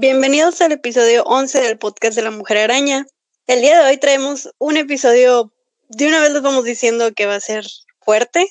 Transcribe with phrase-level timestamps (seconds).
[0.00, 3.06] Bienvenidos al episodio 11 del podcast de la Mujer Araña.
[3.46, 5.52] El día de hoy traemos un episodio,
[5.88, 7.66] de una vez les vamos diciendo que va a ser
[8.00, 8.48] fuerte.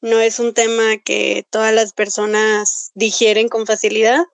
[0.00, 4.24] No es un tema que todas las personas digieren con facilidad.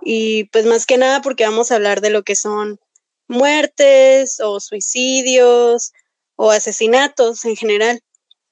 [0.00, 2.78] Y pues más que nada porque vamos a hablar de lo que son
[3.26, 5.92] muertes o suicidios
[6.38, 8.00] o asesinatos en general.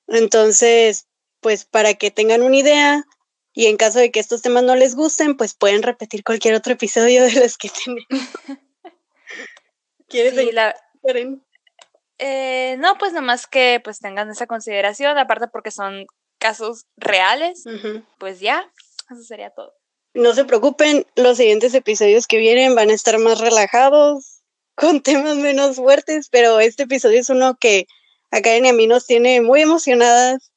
[0.09, 1.07] Entonces,
[1.41, 3.05] pues para que tengan una idea,
[3.53, 6.73] y en caso de que estos temas no les gusten, pues pueden repetir cualquier otro
[6.73, 8.05] episodio de los que tenemos.
[10.09, 10.75] ¿Quieres sí, la...
[12.19, 16.07] eh, no, pues nomás que pues tengan esa consideración, aparte porque son
[16.39, 17.65] casos reales,
[18.19, 18.71] pues ya,
[19.11, 19.73] eso sería todo.
[20.13, 24.36] No se preocupen, los siguientes episodios que vienen van a estar más relajados,
[24.77, 27.87] con temas menos fuertes, pero este episodio es uno que
[28.31, 30.53] a Karen y a mí nos tiene muy emocionadas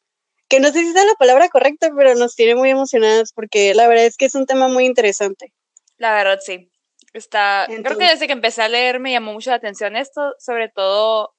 [0.50, 3.88] que no sé si es la palabra correcta, pero nos tiene muy emocionadas porque la
[3.88, 5.54] verdad es que es un tema muy interesante.
[5.98, 6.70] La verdad, sí.
[7.14, 10.70] Está, creo que desde que empecé a leer me llamó mucho la atención esto, sobre
[10.70, 11.34] todo,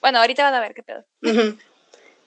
[0.00, 1.04] bueno, ahorita van a ver qué pedo.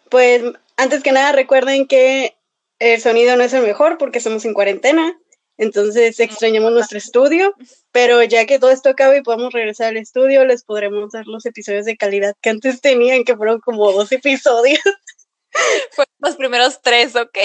[0.09, 0.43] Pues
[0.77, 2.37] antes que nada recuerden que
[2.79, 5.17] el sonido no es el mejor porque estamos en cuarentena,
[5.59, 7.53] entonces extrañamos nuestro estudio,
[7.91, 11.45] pero ya que todo esto acaba y podamos regresar al estudio, les podremos dar los
[11.45, 14.79] episodios de calidad que antes tenían, que fueron como dos episodios.
[15.91, 17.37] Fueron los primeros tres, ¿ok?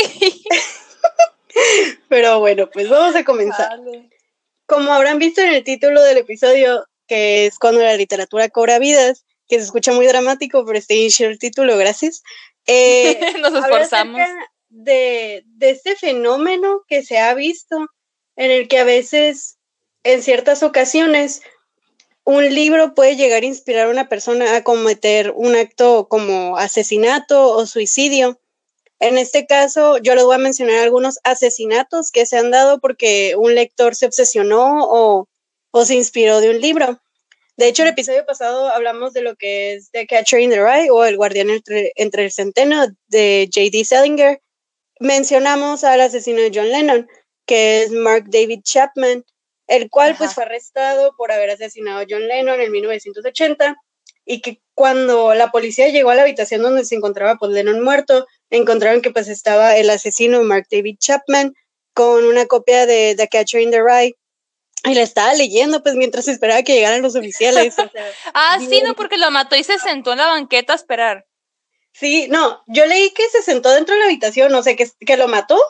[2.09, 3.81] Pero bueno, pues vamos a comenzar.
[4.67, 9.25] Como habrán visto en el título del episodio, que es cuando la literatura cobra vidas,
[9.49, 12.23] que se escucha muy dramático, pero está en el título, gracias.
[12.67, 14.21] Eh, Nos esforzamos.
[14.69, 17.89] De, de este fenómeno que se ha visto,
[18.37, 19.59] en el que a veces,
[20.03, 21.43] en ciertas ocasiones,
[22.25, 27.51] un libro puede llegar a inspirar a una persona a cometer un acto como asesinato
[27.51, 28.41] o suicidio.
[28.99, 33.35] En este caso, yo les voy a mencionar algunos asesinatos que se han dado porque
[33.37, 35.29] un lector se obsesionó o,
[35.85, 37.01] se inspiró de un libro.
[37.57, 40.91] De hecho, el episodio pasado hablamos de lo que es The Catcher in the Rye
[40.91, 43.85] o El Guardián entre, entre el Centeno de J.D.
[43.85, 44.41] Salinger.
[44.99, 47.07] Mencionamos al asesino de John Lennon,
[47.47, 49.25] que es Mark David Chapman,
[49.67, 53.77] el cual pues fue arrestado por haber asesinado a John Lennon en 1980
[54.27, 58.27] y que cuando la policía llegó a la habitación donde se encontraba pues Lennon muerto,
[58.51, 61.55] encontraron que pues estaba el asesino Mark David Chapman
[61.93, 64.17] con una copia de The Catcher in the Rye
[64.85, 67.75] y la estaba leyendo pues mientras esperaba que llegaran los oficiales.
[68.35, 71.27] ah, sí, no, porque lo mató y se sentó en la banqueta a esperar.
[71.93, 75.17] Sí, no, yo leí que se sentó dentro de la habitación, no sé, que, que
[75.17, 75.61] lo mató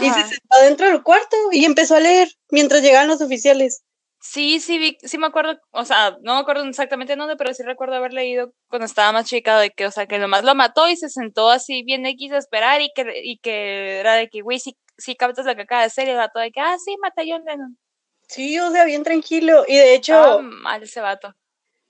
[0.00, 3.82] y se sentó dentro del cuarto y empezó a leer mientras llegaban los oficiales.
[4.20, 7.64] Sí, sí, vi, sí me acuerdo, o sea, no me acuerdo exactamente dónde, pero sí
[7.64, 10.88] recuerdo haber leído cuando estaba más chica de que, o sea, que nomás lo mató
[10.88, 14.42] y se sentó así bien X a esperar y que, y que era de que,
[14.42, 16.76] güey, si, si captas la que acaba de hacer y el vato de que, ah,
[16.78, 17.76] sí, mata a John Lennon.
[18.28, 19.64] Sí, o sea, bien tranquilo.
[19.66, 20.40] Y de hecho...
[20.40, 21.34] mal ese vato.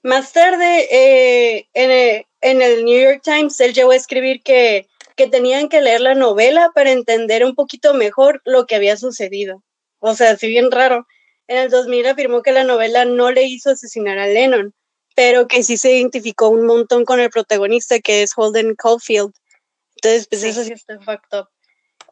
[0.03, 4.89] Más tarde, eh, en, el, en el New York Times, él llegó a escribir que
[5.17, 9.63] que tenían que leer la novela para entender un poquito mejor lo que había sucedido.
[9.99, 11.07] O sea, si bien raro.
[11.49, 14.73] En el 2000 afirmó que la novela no le hizo asesinar a Lennon,
[15.15, 19.33] pero que sí se identificó un montón con el protagonista que es Holden Caulfield.
[19.97, 21.49] Entonces, pues eso sí está fucked up.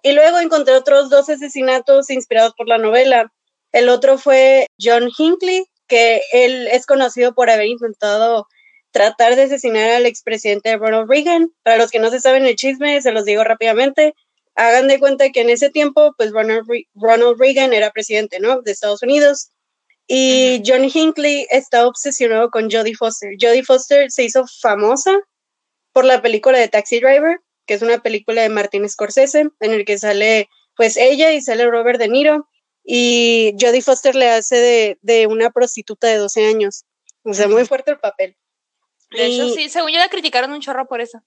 [0.03, 3.33] Y luego encontré otros dos asesinatos inspirados por la novela.
[3.73, 8.47] El otro fue John Hinckley, que él es conocido por haber intentado
[8.91, 11.53] tratar de asesinar al expresidente Ronald Reagan.
[11.63, 14.15] Para los que no se saben el chisme, se los digo rápidamente.
[14.55, 18.63] Hagan de cuenta que en ese tiempo, pues Ronald, Reagan era presidente, ¿no?
[18.63, 19.51] De Estados Unidos.
[20.07, 23.31] Y John Hinckley está obsesionado con Jodie Foster.
[23.41, 25.21] Jodie Foster se hizo famosa
[25.93, 29.85] por la película de Taxi Driver, que es una película de Martin Scorsese, en el
[29.85, 32.49] que sale pues ella y sale Robert De Niro.
[32.83, 36.85] Y Jodie Foster le hace de, de una prostituta de 12 años.
[37.23, 38.37] O sea, muy fuerte el papel.
[39.11, 41.23] De hecho, sí, según yo la criticaron un chorro por eso.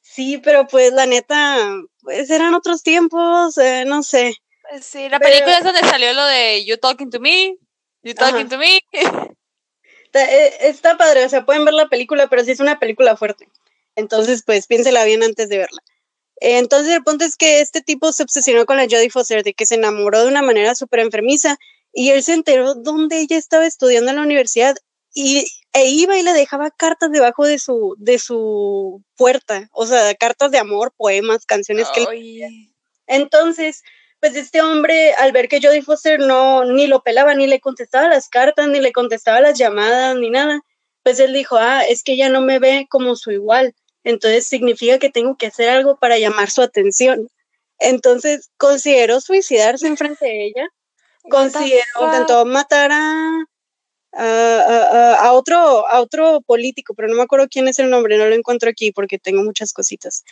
[0.00, 4.34] Sí, pero pues la neta, pues eran otros tiempos, eh, no sé.
[4.70, 7.56] Pues sí, la película es donde salió lo de You Talking to Me,
[8.02, 8.80] You Talking to Me.
[10.14, 13.46] Eh, está, padre, o sea, pueden ver la película, pero sí es una película fuerte.
[13.94, 15.82] Entonces, pues piénsela bien antes de verla.
[16.40, 19.66] Entonces, el punto es que este tipo se obsesionó con la Jodie Foster, de que
[19.66, 21.58] se enamoró de una manera súper enfermiza,
[21.92, 24.76] y él se enteró dónde ella estaba estudiando en la universidad
[25.14, 30.14] y e iba y le dejaba cartas debajo de su, de su puerta, o sea,
[30.14, 32.72] cartas de amor, poemas, canciones que él...
[33.06, 33.82] Entonces,
[34.20, 38.08] pues este hombre, al ver que Jodie Foster no, ni lo pelaba, ni le contestaba
[38.08, 40.60] las cartas, ni le contestaba las llamadas, ni nada,
[41.02, 43.74] pues él dijo, ah, es que ella no me ve como su igual,
[44.04, 47.28] entonces significa que tengo que hacer algo para llamar su atención.
[47.78, 50.68] Entonces consideró suicidarse enfrente de ella,
[51.30, 53.44] consideró, intentó matar a,
[54.18, 58.34] a, otro, a otro político, pero no me acuerdo quién es el nombre, no lo
[58.34, 60.24] encuentro aquí porque tengo muchas cositas.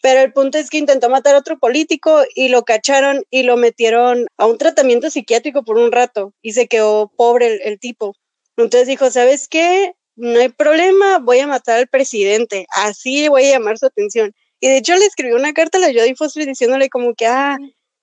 [0.00, 3.56] Pero el punto es que intentó matar a otro político y lo cacharon y lo
[3.56, 8.14] metieron a un tratamiento psiquiátrico por un rato y se quedó pobre el, el tipo.
[8.56, 9.94] Entonces dijo, ¿sabes qué?
[10.14, 14.34] No hay problema, voy a matar al presidente, así voy a llamar su atención.
[14.60, 17.56] Y de hecho le escribió una carta a la Jodie Foster diciéndole como que, ah,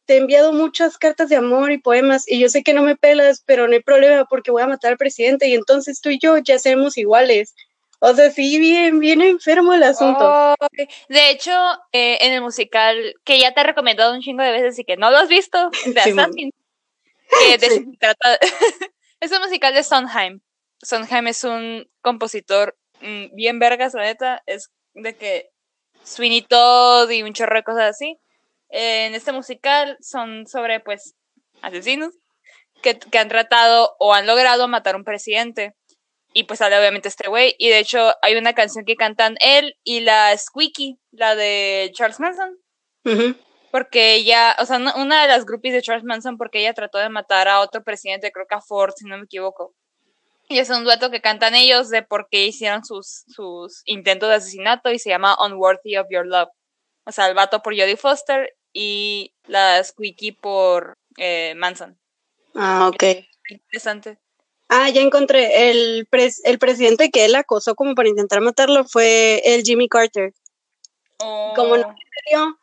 [0.06, 2.96] te he enviado muchas cartas de amor y poemas y yo sé que no me
[2.96, 6.20] pelas, pero no hay problema porque voy a matar al presidente y entonces tú y
[6.20, 7.56] yo ya seremos iguales.
[8.00, 10.56] O sea, sí, bien, bien enfermo el asunto.
[11.10, 11.52] de hecho,
[11.92, 14.98] eh, en el musical, que ya te he recomendado un chingo de veces y que
[14.98, 16.52] no lo has visto, de Assassin,
[17.48, 17.98] que de sí.
[18.00, 18.38] trata,
[19.20, 20.42] es un musical de Sondheim.
[20.84, 25.50] Sondheim es un compositor mmm, bien vergas, la neta, es de que
[26.04, 28.20] Sweeney Todd y un chorro de cosas así.
[28.78, 31.16] En este musical son sobre, pues,
[31.62, 32.14] asesinos
[32.82, 35.76] que, que han tratado o han logrado matar a un presidente
[36.34, 37.56] y pues sale obviamente este güey.
[37.58, 42.20] Y de hecho hay una canción que cantan él y la Squeaky, la de Charles
[42.20, 42.58] Manson.
[43.06, 43.38] Uh -huh.
[43.72, 47.08] Porque ella, o sea, una de las groupies de Charles Manson porque ella trató de
[47.08, 49.74] matar a otro presidente, creo que a Ford, si no me equivoco.
[50.50, 54.36] Y es un dueto que cantan ellos de por qué hicieron sus, sus intentos de
[54.36, 56.50] asesinato y se llama Unworthy of Your Love.
[57.06, 61.98] O sea, el vato por Jodie Foster y la Squeaky por eh, Manson.
[62.54, 63.04] Ah, ok.
[63.50, 64.20] Interesante.
[64.68, 65.70] Ah, ya encontré.
[65.70, 70.34] El, pres el presidente que él acosó como para intentar matarlo fue el Jimmy Carter.
[71.20, 71.54] Oh.
[71.56, 71.96] Como no
[72.30, 72.60] dio,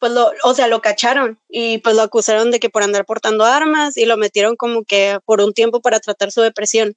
[0.00, 3.44] pues lo, o sea, lo cacharon y pues lo acusaron de que por andar portando
[3.44, 6.96] armas y lo metieron como que por un tiempo para tratar su depresión.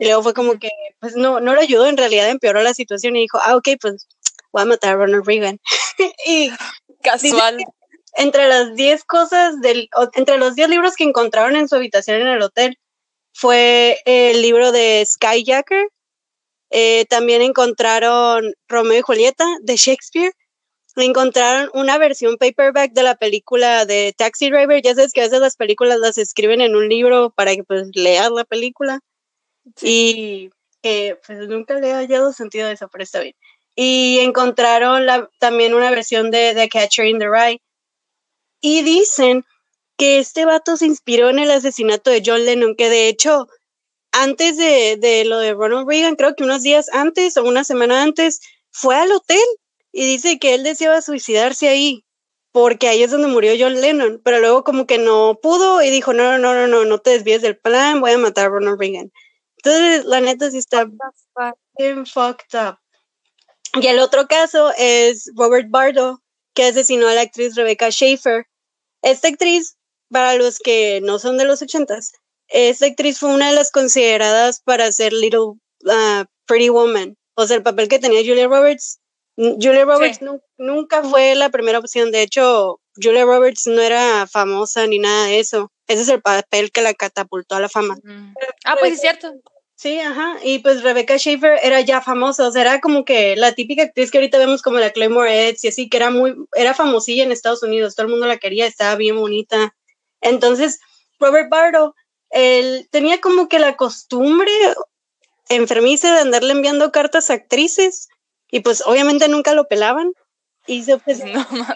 [0.00, 3.14] Y luego fue como que, pues no, no lo ayudó, en realidad empeoró la situación
[3.14, 4.08] y dijo, ah, ok, pues
[4.50, 5.60] voy a matar a Ronald Reagan.
[6.26, 6.50] y
[7.02, 7.58] casual.
[8.20, 12.28] Entre las 10 cosas del, entre los 10 libros que encontraron en su habitación en
[12.28, 12.78] el hotel,
[13.32, 15.88] fue el libro de Skyjacker.
[16.68, 20.32] Eh, también encontraron Romeo y Julieta de Shakespeare.
[20.96, 24.82] Encontraron una versión paperback de la película de Taxi Driver.
[24.82, 27.88] Ya sabes que a veces las películas las escriben en un libro para que pues
[27.94, 29.00] leas la película.
[29.76, 29.86] Sí.
[29.86, 30.50] Y
[30.82, 33.34] que pues nunca le he hallado sentido a eso, pero está bien.
[33.76, 37.62] Y encontraron la, también una versión de The Catcher in the Rye.
[38.60, 39.44] Y dicen
[39.96, 43.46] que este vato se inspiró en el asesinato de John Lennon, que de hecho,
[44.12, 48.02] antes de, de, lo de Ronald Reagan, creo que unos días antes o una semana
[48.02, 48.40] antes,
[48.70, 49.44] fue al hotel
[49.92, 52.04] y dice que él deseaba suicidarse ahí,
[52.52, 56.12] porque ahí es donde murió John Lennon, pero luego como que no pudo y dijo,
[56.12, 59.12] no, no, no, no, no te desvíes del plan, voy a matar a Ronald Reagan.
[59.62, 60.86] Entonces, la neta sí está
[61.78, 62.76] bien fucked.
[63.80, 66.22] Y el otro caso es Robert Bardo,
[66.54, 68.46] que asesinó a la actriz Rebecca Schaefer.
[69.02, 69.76] Esta actriz
[70.10, 72.12] para los que no son de los ochentas,
[72.48, 75.54] esta actriz fue una de las consideradas para ser Little
[75.84, 77.16] uh, Pretty Woman.
[77.34, 79.00] O sea, el papel que tenía Julia Roberts.
[79.36, 80.24] Julia Roberts sí.
[80.24, 82.10] nu nunca fue la primera opción.
[82.10, 85.70] De hecho, Julia Roberts no era famosa ni nada de eso.
[85.86, 87.96] Ese es el papel que la catapultó a la fama.
[88.02, 88.34] Mm.
[88.64, 89.32] Ah, pues es cierto.
[89.80, 90.36] Sí, ajá.
[90.42, 94.10] Y pues Rebecca Schaefer era ya famosa, o sea, era como que la típica actriz
[94.10, 97.32] que ahorita vemos como la Claymore Edge y así, que era muy, era famosilla en
[97.32, 99.74] Estados Unidos, todo el mundo la quería, estaba bien bonita.
[100.20, 100.80] Entonces,
[101.18, 101.94] Robert Bardo,
[102.28, 104.52] él tenía como que la costumbre
[105.48, 108.08] enfermiza de andarle enviando cartas a actrices
[108.50, 110.12] y pues obviamente nunca lo pelaban
[110.66, 111.66] y se obsesionó, no,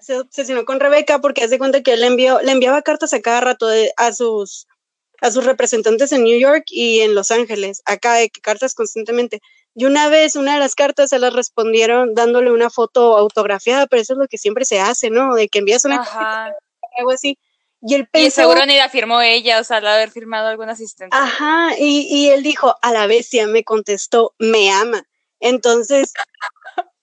[0.00, 3.20] se obsesionó con Rebeca porque hace cuenta que él le, envió, le enviaba cartas a
[3.20, 4.66] cada rato de, a sus
[5.20, 9.40] a sus representantes en New York y en Los Ángeles, acá de que cartas constantemente.
[9.74, 14.02] Y una vez, una de las cartas se las respondieron dándole una foto autografiada, pero
[14.02, 15.34] eso es lo que siempre se hace, ¿no?
[15.34, 16.52] De que envías una Ajá.
[16.98, 17.38] algo así.
[17.82, 20.68] Y él pensó, y seguro ni la firmó ella, o sea, la haber firmado algún
[20.68, 21.14] asistente.
[21.16, 25.06] Ajá, y, y él dijo, a la bestia, me contestó, me ama.
[25.40, 26.14] Entonces,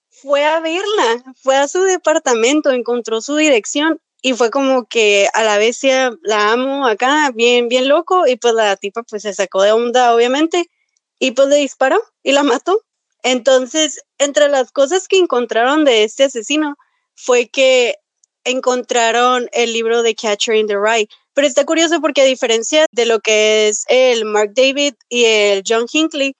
[0.08, 5.42] fue a verla, fue a su departamento, encontró su dirección y fue como que a
[5.42, 9.60] la bestia la amo acá, bien, bien loco, y pues la tipa pues se sacó
[9.60, 10.70] de onda, obviamente,
[11.18, 12.80] y pues le disparó y la mató.
[13.22, 16.76] Entonces, entre las cosas que encontraron de este asesino
[17.14, 17.96] fue que
[18.44, 21.06] encontraron el libro de Catcher in the Rye.
[21.34, 25.62] Pero está curioso porque a diferencia de lo que es el Mark David y el
[25.68, 26.34] John Hinckley,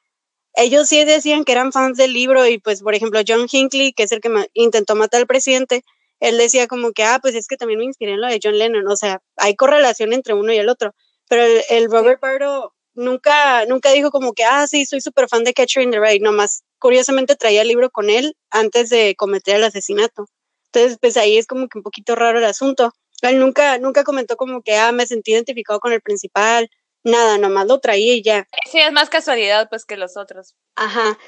[0.54, 4.04] ellos sí decían que eran fans del libro y pues, por ejemplo, John Hinckley, que
[4.04, 5.84] es el que intentó matar al presidente,
[6.28, 8.59] él decía como que, ah, pues es que también me inspiré en lo de John
[8.59, 10.95] Lennon, o sea, hay correlación entre uno y el otro,
[11.28, 15.45] pero el, el Robert Bardo nunca, nunca dijo como que, ah, sí, soy súper fan
[15.45, 19.57] de Catcher in the Rye, nomás curiosamente traía el libro con él antes de cometer
[19.57, 20.26] el asesinato.
[20.66, 22.93] Entonces, pues ahí es como que un poquito raro el asunto.
[23.23, 26.69] Él nunca, nunca comentó como que, ah, me sentí identificado con el principal,
[27.02, 28.47] nada, nomás lo traía y ya.
[28.71, 30.57] Sí, es más casualidad pues que los otros.
[30.75, 31.19] Ajá.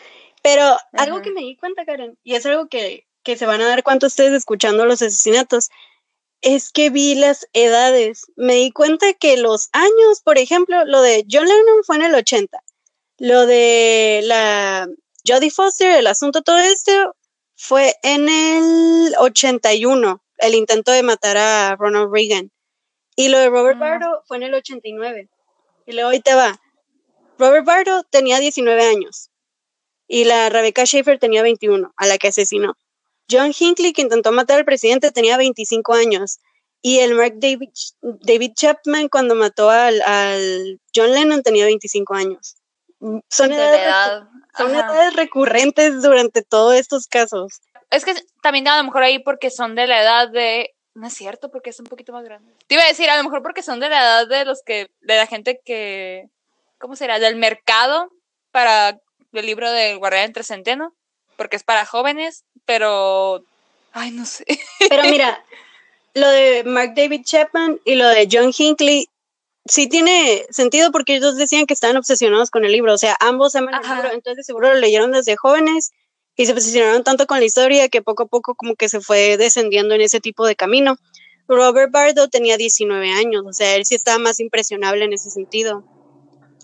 [0.42, 3.66] Pero algo que me di cuenta, Karen, y es algo que, que se van a
[3.66, 5.70] dar cuenta ustedes escuchando los asesinatos,
[6.42, 8.26] es que vi las edades.
[8.36, 12.14] Me di cuenta que los años, por ejemplo, lo de John Lennon fue en el
[12.14, 12.62] 80.
[13.18, 14.88] Lo de la
[15.26, 17.16] Jodie Foster, el asunto todo esto,
[17.56, 22.52] fue en el 81, el intento de matar a Ronald Reagan.
[23.16, 25.28] Y lo de Robert Bardo fue en el 89.
[25.84, 26.60] Y luego ahí te va.
[27.38, 29.30] Robert Bardo tenía 19 años
[30.06, 32.76] y la Rebecca Schaefer tenía 21, a la que asesinó.
[33.30, 36.40] John Hinckley, que intentó matar al presidente, tenía 25 años.
[36.82, 40.00] Y el Mark David, David Chapman, cuando mató al,
[40.94, 42.56] John Lennon, tenía 25 años.
[43.28, 44.24] Son, edades,
[44.56, 47.60] son edades recurrentes durante todos estos casos.
[47.90, 51.14] Es que también a lo mejor ahí porque son de la edad de no es
[51.14, 52.54] cierto, porque es un poquito más grande.
[52.66, 54.90] Te iba a decir, a lo mejor porque son de la edad de los que,
[55.00, 56.30] de la gente que,
[56.78, 57.18] ¿cómo será?
[57.18, 58.10] Del mercado
[58.50, 58.98] para
[59.32, 60.96] el libro del Guardián entre Centeno,
[61.36, 63.44] porque es para jóvenes, pero,
[63.92, 64.44] ay, no sé.
[64.88, 65.44] Pero mira,
[66.14, 69.08] lo de Mark David Chapman y lo de John Hinckley
[69.66, 73.54] sí tiene sentido porque ellos decían que estaban obsesionados con el libro, o sea, ambos
[73.56, 75.92] aman el libro, entonces seguro lo leyeron desde jóvenes
[76.36, 79.36] y se posicionaron tanto con la historia que poco a poco como que se fue
[79.36, 80.96] descendiendo en ese tipo de camino.
[81.48, 85.84] Robert Bardo tenía 19 años, o sea, él sí estaba más impresionable en ese sentido.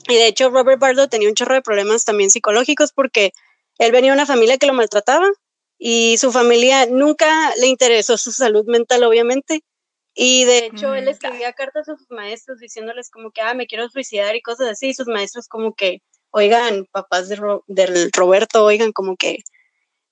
[0.08, 3.32] Y de hecho Robert Bardo tenía un chorro de problemas también psicológicos porque
[3.78, 5.28] él venía de una familia que lo maltrataba
[5.78, 9.64] y su familia nunca le interesó su salud mental, obviamente.
[10.14, 13.66] Y de hecho él mm, escribía cartas a sus maestros diciéndoles como que, ah, me
[13.66, 14.90] quiero suicidar y cosas así.
[14.90, 19.42] Y sus maestros como que, oigan, papás de del Roberto, oigan, como que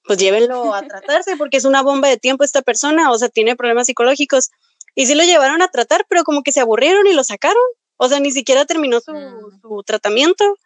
[0.05, 3.57] pues llévenlo a tratarse porque es una bomba de tiempo esta persona, o sea, tiene
[3.57, 4.50] problemas psicológicos.
[4.97, 7.62] Y sí lo llevaron a tratar, pero como que se aburrieron y lo sacaron.
[7.97, 9.61] O sea, ni siquiera terminó su, mm.
[9.61, 10.57] su tratamiento.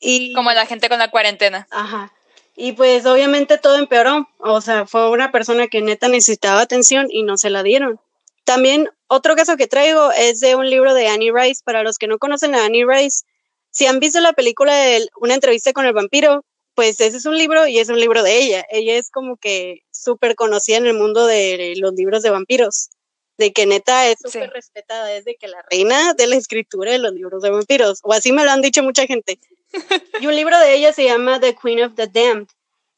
[0.00, 1.66] Y, como la gente con la cuarentena.
[1.70, 2.12] Ajá.
[2.56, 4.28] Y pues obviamente todo empeoró.
[4.38, 8.00] O sea, fue una persona que neta necesitaba atención y no se la dieron.
[8.44, 11.62] También otro caso que traigo es de un libro de Annie Rice.
[11.64, 13.24] Para los que no conocen a Annie Rice,
[13.70, 16.44] si han visto la película de Una entrevista con el vampiro,
[16.74, 18.64] pues ese es un libro y es un libro de ella.
[18.70, 22.90] Ella es como que súper conocida en el mundo de los libros de vampiros,
[23.36, 26.98] de que neta es súper respetada, es de que la reina de la escritura de
[26.98, 29.38] los libros de vampiros, o así me lo han dicho mucha gente.
[30.20, 32.48] y un libro de ella se llama The Queen of the Damned.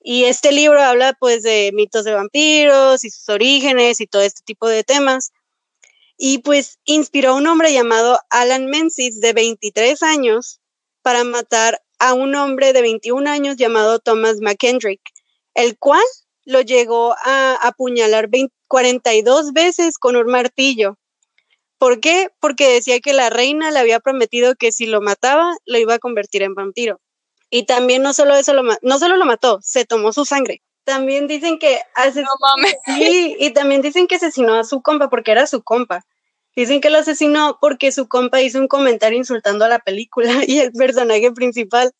[0.01, 4.43] Y este libro habla pues de mitos de vampiros y sus orígenes y todo este
[4.45, 5.33] tipo de temas.
[6.17, 10.61] Y pues inspiró a un hombre llamado Alan Menzies de 23 años
[11.03, 15.01] para matar a un hombre de 21 años llamado Thomas McKendrick,
[15.55, 16.03] el cual
[16.45, 18.29] lo llegó a apuñalar
[18.69, 20.98] 42 veces con un martillo.
[21.79, 22.29] ¿Por qué?
[22.41, 25.99] Porque decía que la reina le había prometido que si lo mataba, lo iba a
[25.99, 27.01] convertir en vampiro.
[27.51, 30.63] Y también no solo eso lo no solo lo mató, se tomó su sangre.
[30.85, 32.29] También dicen que asesinó,
[32.87, 36.05] sí, y también dicen que asesinó a su compa porque era su compa.
[36.57, 40.59] Dicen que lo asesinó porque su compa hizo un comentario insultando a la película y
[40.59, 41.93] el personaje principal.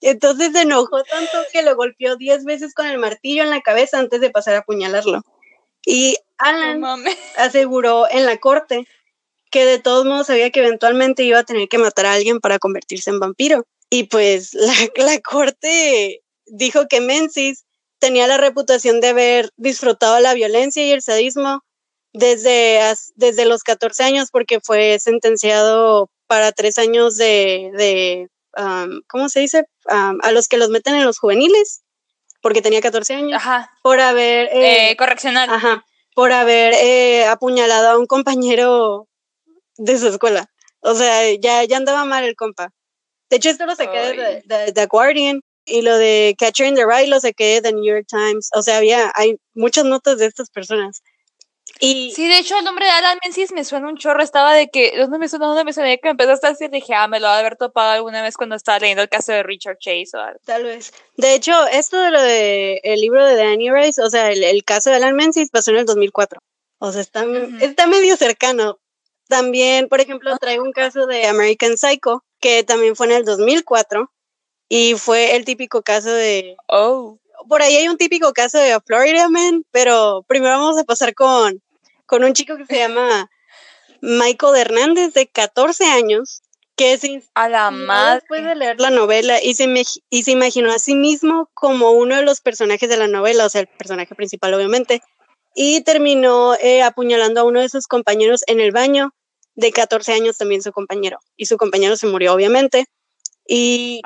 [0.00, 3.98] Entonces se enojó tanto que lo golpeó diez veces con el martillo en la cabeza
[3.98, 5.22] antes de pasar a apuñalarlo.
[5.84, 6.82] Y Alan
[7.36, 8.86] aseguró en la corte
[9.50, 12.58] que de todos modos sabía que eventualmente iba a tener que matar a alguien para
[12.58, 13.66] convertirse en vampiro.
[13.90, 17.64] Y pues la, la corte dijo que Menzies
[17.98, 21.62] tenía la reputación de haber disfrutado la violencia y el sadismo
[22.12, 22.80] desde,
[23.14, 28.28] desde los 14 años porque fue sentenciado para tres años de, de
[29.08, 29.64] ¿cómo se dice?
[29.86, 31.82] a los que los meten en los juveniles,
[32.42, 33.70] porque tenía 14 años, ajá.
[33.82, 34.46] por haber...
[34.52, 35.50] Eh, eh, correccional.
[35.50, 39.08] Ajá, por haber eh, apuñalado a un compañero
[39.80, 40.50] de su escuela.
[40.80, 42.70] O sea, ya, ya andaba mal el compa.
[43.28, 47.06] De hecho, esto lo saqué de, The Guardian y lo de Catcher in the Rye
[47.06, 48.50] lo saqué de The New York Times.
[48.54, 51.02] O sea, había, hay muchas notas de estas personas.
[51.78, 54.22] Y, sí, de hecho, el nombre de Alan Menzies me suena un chorro.
[54.22, 55.46] Estaba de que, ¿dónde me suena?
[55.46, 55.96] ¿Dónde me suena?
[55.96, 58.56] Que empezaste a decir, dije, ah, me lo va a haber topado alguna vez cuando
[58.56, 60.40] estaba leyendo el caso de Richard Chase o algo.
[60.44, 60.92] Tal vez.
[61.16, 64.90] De hecho, esto de lo de el libro de Danny Rice, o sea, el, caso
[64.90, 66.40] de Alan Menzies pasó en el 2004.
[66.80, 67.24] O sea, está,
[67.60, 68.80] está medio cercano.
[69.30, 74.10] También, por ejemplo, traigo un caso de American Psycho, que también fue en el 2004.
[74.68, 76.56] Y fue el típico caso de.
[76.68, 77.18] Oh.
[77.48, 81.62] Por ahí hay un típico caso de Florida Man, pero primero vamos a pasar con
[82.10, 83.30] con un chico que se llama
[84.00, 86.42] Michael Hernández, de 14 años,
[86.74, 89.72] que se a la madre después de leer la novela y se,
[90.10, 93.48] y se imaginó a sí mismo como uno de los personajes de la novela, o
[93.48, 95.02] sea, el personaje principal obviamente,
[95.54, 99.14] y terminó eh, apuñalando a uno de sus compañeros en el baño,
[99.54, 102.86] de 14 años también su compañero, y su compañero se murió obviamente,
[103.46, 104.00] y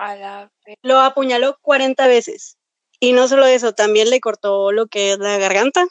[0.82, 2.56] lo apuñaló 40 veces.
[3.00, 5.86] Y no solo eso, también le cortó lo que es la garganta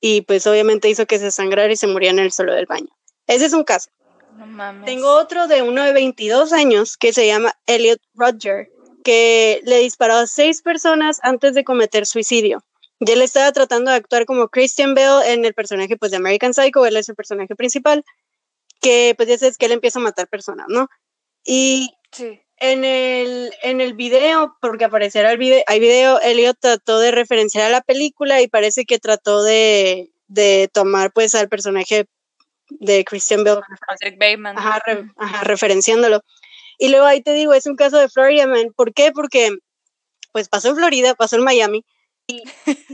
[0.00, 2.88] y pues obviamente hizo que se sangrara y se muriera en el suelo del baño.
[3.26, 3.90] Ese es un caso.
[4.86, 8.70] Tengo otro de uno de 22 años que se llama Elliot Roger,
[9.04, 12.64] que le disparó a seis personas antes de cometer suicidio.
[13.00, 16.54] Y él estaba tratando de actuar como Christian Bale en el personaje pues, de American
[16.54, 18.04] Psycho, él es el personaje principal,
[18.80, 20.88] que pues ya sabes que él empieza a matar personas, ¿no?
[21.44, 21.90] Y
[22.58, 27.66] en, el, en el video, porque aparecerá el video, hay video, Elliot trató de referenciar
[27.66, 32.06] a la película y parece que trató de, de tomar pues al personaje
[32.68, 33.62] de Christian Bale.
[33.86, 34.58] Patrick Bateman.
[34.58, 34.80] Ajá,
[35.42, 36.22] referenciándolo.
[36.78, 38.72] Y luego ahí te digo, es un caso de Florida Man.
[38.74, 39.12] ¿Por qué?
[39.12, 39.50] Porque
[40.32, 41.84] pues pasó en Florida, pasó en Miami.
[42.26, 42.42] Y,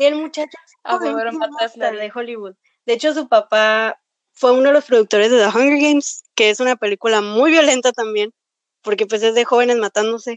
[0.01, 2.55] el muchacho ah, de Hollywood.
[2.87, 4.01] De hecho, su papá
[4.37, 7.93] fue uno de los productores de The Hunger Games, que es una película muy violenta
[7.93, 8.33] también,
[8.83, 10.37] porque pues es de jóvenes matándose.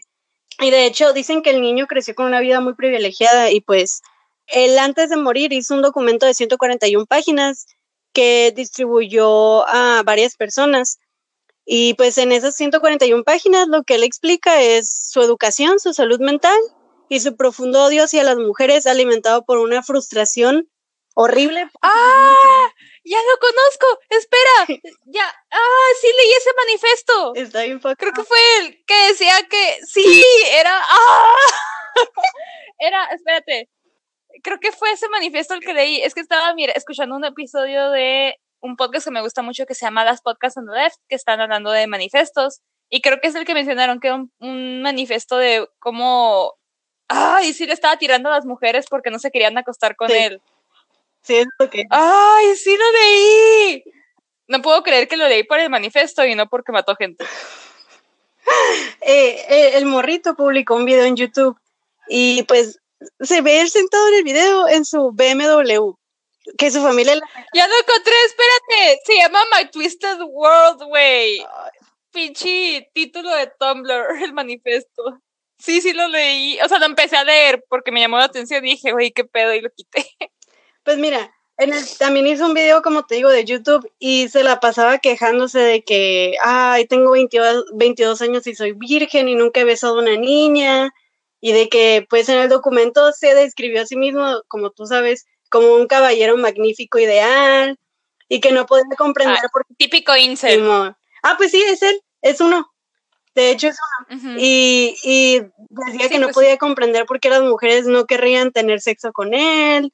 [0.60, 4.02] Y de hecho dicen que el niño creció con una vida muy privilegiada y pues
[4.48, 7.66] él antes de morir hizo un documento de 141 páginas
[8.14, 10.98] que distribuyó a varias personas.
[11.66, 16.20] Y pues en esas 141 páginas lo que él explica es su educación, su salud
[16.20, 16.58] mental
[17.10, 20.70] y su profundo odio hacia las mujeres alimentado por una frustración
[21.16, 21.70] horrible.
[21.82, 22.34] ¡Ah!
[23.04, 24.00] Ya lo conozco.
[24.10, 24.82] Espera.
[25.06, 25.26] Ya.
[25.52, 27.34] Ah, sí leí ese manifiesto.
[27.36, 30.82] Está bien Creo que fue el que decía que sí, era.
[30.82, 31.36] ¡Ah!
[32.80, 33.70] era, espérate
[34.44, 36.02] creo que fue ese manifiesto el que leí.
[36.02, 39.74] Es que estaba mira, escuchando un episodio de un podcast que me gusta mucho que
[39.74, 42.62] se llama Las Podcasts on the Left, que están hablando de manifestos.
[42.90, 46.54] Y creo que es el que mencionaron, que era un, manifiesto de cómo.
[47.08, 50.42] Ay, sí le estaba tirando a las mujeres porque no se querían acostar con él.
[51.24, 51.86] Sí, es lo que.
[51.90, 53.84] ¡Ay, sí lo leí!
[54.48, 57.26] No puedo creer que lo leí por el manifiesto y no porque mató gente.
[59.02, 61.56] Eh, eh, el morrito publicó un video en YouTube
[62.08, 62.80] y pues
[63.20, 65.94] se ve él sentado en el video en su BMW,
[66.58, 67.14] que su familia...
[67.54, 71.46] Ya lo encontré, espérate, se llama My Twisted World, güey.
[72.12, 75.22] Pinche título de Tumblr, el manifiesto.
[75.60, 78.66] Sí, sí lo leí, o sea, lo empecé a leer porque me llamó la atención
[78.66, 80.06] y dije, güey, qué pedo, y lo quité.
[80.90, 84.42] Pues mira, en el, también hizo un video, como te digo, de YouTube y se
[84.42, 89.60] la pasaba quejándose de que, ay, tengo 22, 22 años y soy virgen y nunca
[89.60, 90.90] he besado a una niña
[91.42, 95.28] y de que pues en el documento se describió a sí mismo, como tú sabes,
[95.52, 97.78] como un caballero magnífico ideal
[98.28, 100.68] y que no podía comprender ah, por típico incel.
[101.22, 102.68] ah, pues sí, es él, es uno.
[103.36, 103.78] De hecho es
[104.10, 104.38] uno.
[104.40, 108.82] y, y, decía que no pues podía comprender por qué las mujeres no querrían tener
[108.82, 109.94] sexo con él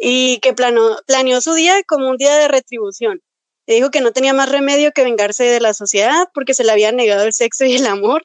[0.00, 3.20] y que plano, planeó su día como un día de retribución.
[3.66, 6.72] Le dijo que no tenía más remedio que vengarse de la sociedad porque se le
[6.72, 8.22] había negado el sexo y el amor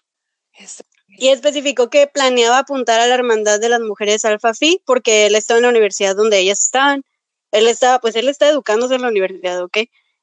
[1.17, 5.35] y especificó que planeaba apuntar a la hermandad de las mujeres Alpha Phi porque él
[5.35, 7.03] estaba en la universidad donde ellas estaban.
[7.51, 9.77] Él estaba, pues él está educándose en la universidad, ¿ok?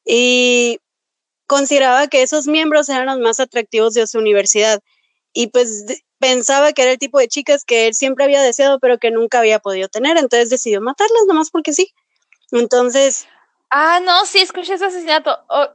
[0.04, 0.80] Y
[1.46, 4.80] consideraba que esos miembros eran los más atractivos de su universidad.
[5.33, 8.99] Y pues pensaba que era el tipo de chicas que él siempre había deseado, pero
[8.99, 10.16] que nunca había podido tener.
[10.16, 11.92] Entonces decidió matarlas nomás porque sí.
[12.53, 13.27] Entonces.
[13.71, 15.38] Ah, no, sí, escuché ese asesinato.
[15.49, 15.68] Oh,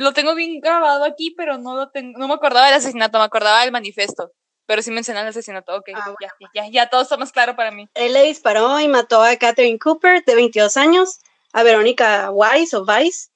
[0.00, 3.24] lo tengo bien grabado aquí, pero no lo tengo, no me acordaba del asesinato, me
[3.24, 4.32] acordaba del manifiesto.
[4.66, 5.90] Pero sí mencionó el asesinato, ok.
[5.94, 7.88] Ah, ya, ya, ya todo está más claro para mí.
[7.94, 11.20] Él le disparó y mató a Catherine Cooper, de 22 años,
[11.52, 13.30] a Verónica Weiss o Weiss,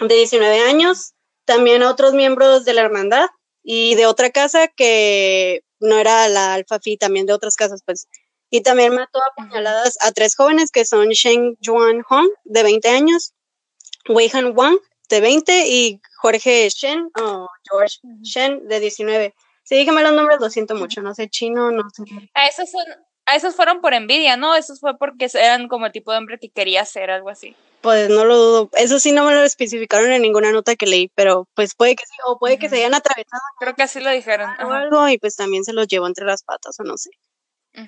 [0.00, 1.14] de 19 años,
[1.44, 3.28] también a otros miembros de la hermandad
[3.68, 8.06] y de otra casa que no era la Alpha Phi, también de otras casas, pues.
[8.48, 12.88] Y también mató a puñaladas a tres jóvenes que son Sheng Juan Hong, de 20
[12.88, 13.34] años,
[14.08, 19.34] Wei Han Wang, de 20, y Jorge Shen, o George Shen, de 19.
[19.64, 22.04] Sí, dígame los nombres, lo siento mucho, no sé chino, no sé.
[22.34, 22.84] A esos, son,
[23.34, 24.54] esos fueron por envidia, ¿no?
[24.54, 27.56] Esos fue porque eran como el tipo de hombre que quería ser, algo así.
[27.80, 28.70] Pues no lo dudo.
[28.74, 32.04] Eso sí no me lo especificaron en ninguna nota que leí, pero pues puede que
[32.06, 33.42] sí, o puede que se hayan atravesado.
[33.58, 34.50] Creo que así lo dijeron.
[34.64, 37.10] O algo, y pues también se los llevó entre las patas, o no sé.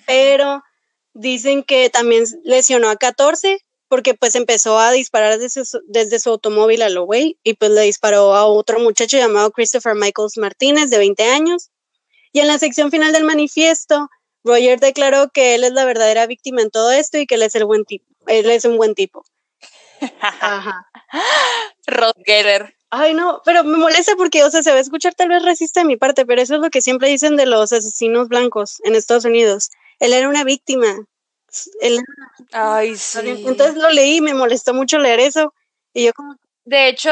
[0.06, 0.62] Pero
[1.14, 6.30] dicen que también lesionó a 14 porque pues empezó a disparar desde su, desde su
[6.30, 10.90] automóvil a lo güey y pues le disparó a otro muchacho llamado Christopher Michaels Martínez
[10.90, 11.70] de 20 años.
[12.32, 14.10] Y en la sección final del manifiesto,
[14.44, 17.54] Roger declaró que él es la verdadera víctima en todo esto y que él es
[17.54, 19.24] el buen tipo, él es un buen tipo.
[20.20, 20.86] Ajá.
[21.86, 22.74] Rod Geller.
[22.90, 25.80] Ay, no, pero me molesta porque, o sea, se va a escuchar tal vez racista
[25.80, 28.94] de mi parte, pero eso es lo que siempre dicen de los asesinos blancos en
[28.94, 29.70] Estados Unidos.
[30.00, 30.86] Él era una víctima.
[31.80, 32.00] Él
[32.52, 33.18] Ay, sí.
[33.24, 35.52] Entonces lo leí y me molestó mucho leer eso.
[35.92, 36.36] Y yo como...
[36.64, 37.10] De hecho,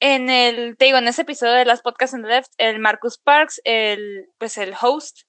[0.00, 3.18] en el, te digo, en ese episodio de las podcasts en the left, el Marcus
[3.18, 5.20] Parks, el, pues el host,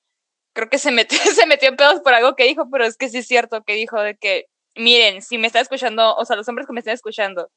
[0.53, 3.09] creo que se metió, se metió en pedos por algo que dijo, pero es que
[3.09, 6.47] sí es cierto que dijo de que, miren, si me está escuchando, o sea, los
[6.49, 7.49] hombres que me están escuchando,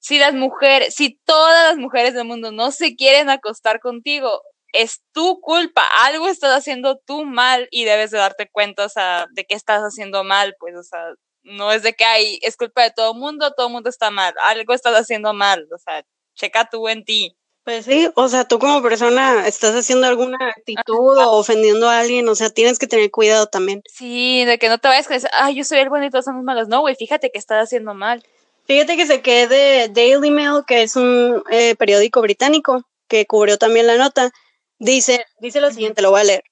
[0.00, 5.02] si las mujeres, si todas las mujeres del mundo no se quieren acostar contigo, es
[5.12, 9.44] tu culpa, algo estás haciendo tú mal y debes de darte cuenta, o sea, de
[9.44, 11.00] que estás haciendo mal, pues, o sea,
[11.42, 14.10] no es de que hay, es culpa de todo el mundo, todo el mundo está
[14.10, 17.36] mal, algo estás haciendo mal, o sea, checa tú en ti.
[17.68, 22.26] Pues sí, o sea, tú como persona estás haciendo alguna actitud o ofendiendo a alguien,
[22.26, 23.82] o sea, tienes que tener cuidado también.
[23.92, 26.24] Sí, de que no te vayas a decir, ay, yo soy el bueno y todos
[26.24, 26.68] somos malos.
[26.68, 28.24] No, güey, fíjate que estás haciendo mal.
[28.64, 33.58] Fíjate que se quede de Daily Mail, que es un eh, periódico británico que cubrió
[33.58, 34.30] también la nota.
[34.78, 36.44] Dice, dice lo siguiente, lo voy a leer.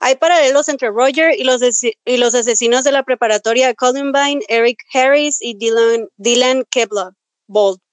[0.00, 5.42] Hay paralelos entre Roger y los, y los asesinos de la preparatoria Columbine, Eric Harris
[5.42, 6.64] y Dylan, Dylan
[7.48, 7.83] Bold.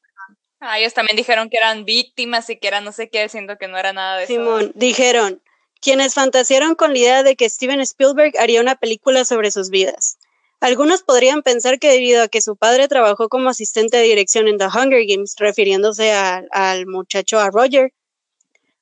[0.64, 3.68] Ah, ellos también dijeron que eran víctimas y que eran no sé qué, siendo que
[3.68, 4.34] no era nada de eso.
[4.34, 5.42] Simón, dijeron,
[5.82, 10.20] quienes fantasearon con la idea de que Steven Spielberg haría una película sobre sus vidas.
[10.60, 14.60] Algunos podrían pensar que debido a que su padre trabajó como asistente de dirección en
[14.60, 17.92] The Hunger Games, refiriéndose al muchacho, a Roger,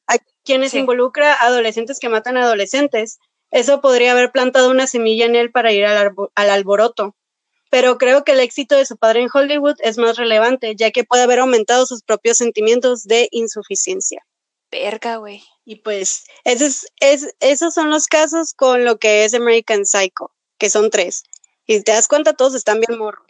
[0.05, 3.19] a quienes involucra adolescentes que matan a adolescentes,
[3.51, 7.15] eso podría haber plantado una semilla en él para ir al, al alboroto
[7.69, 11.03] pero creo que el éxito de su padre en Hollywood es más relevante, ya que
[11.03, 14.25] puede haber aumentado sus propios sentimientos de insuficiencia.
[14.71, 15.43] Verga, güey.
[15.65, 20.69] Y pues, es, es, esos son los casos con lo que es American Psycho, que
[20.69, 21.23] son tres.
[21.65, 23.23] Y te das cuenta, todos están bien morros.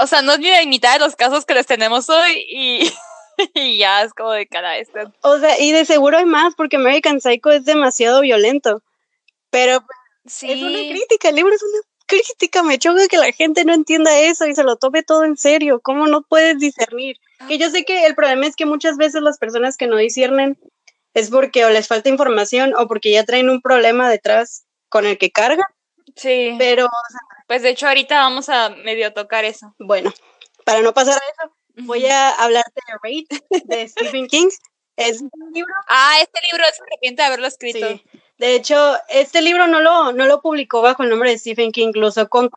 [0.00, 2.92] o sea, no es ni la mitad de los casos que les tenemos hoy y,
[3.54, 5.04] y ya es como de cara este.
[5.22, 8.82] O sea, y de seguro hay más, porque American Psycho es demasiado violento.
[9.50, 9.84] Pero
[10.24, 10.50] sí.
[10.50, 14.18] es una crítica, el libro es una crítica, me choca que la gente no entienda
[14.18, 15.80] eso y se lo tome todo en serio.
[15.80, 17.16] ¿Cómo no puedes discernir?
[17.48, 20.58] Que yo sé que el problema es que muchas veces las personas que no disciernen
[21.14, 25.18] es porque o les falta información o porque ya traen un problema detrás con el
[25.18, 25.66] que cargan.
[26.16, 26.56] Sí.
[26.58, 26.88] Pero.
[27.46, 29.74] pues de hecho, ahorita vamos a medio tocar eso.
[29.78, 30.12] Bueno,
[30.64, 31.54] para no pasar a eso,
[31.86, 33.26] voy a hablarte de Raid
[33.64, 34.48] de Stephen King.
[34.96, 35.72] Es un libro.
[35.88, 37.88] Ah, este libro es arrepiente de haberlo escrito.
[37.88, 38.04] Sí.
[38.40, 41.88] De hecho, este libro no lo, no lo publicó bajo el nombre de Stephen King,
[41.88, 42.48] incluso con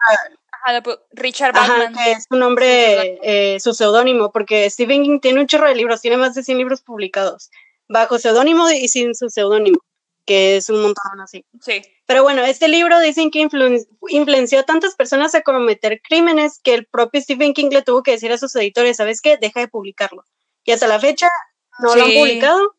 [1.11, 1.93] Richard Bachman.
[1.93, 5.99] que es su nombre, eh, su seudónimo, porque Stephen King tiene un chorro de libros,
[5.99, 7.51] tiene más de 100 libros publicados,
[7.89, 9.81] bajo seudónimo y sin su seudónimo,
[10.25, 11.43] que es un montón así.
[11.59, 11.81] Sí.
[12.05, 13.45] Pero bueno, este libro dicen que
[14.07, 18.11] influenció a tantas personas a cometer crímenes que el propio Stephen King le tuvo que
[18.11, 19.35] decir a sus editores, ¿sabes qué?
[19.35, 20.23] Deja de publicarlo.
[20.63, 21.27] Y hasta la fecha
[21.79, 22.73] no lo han publicado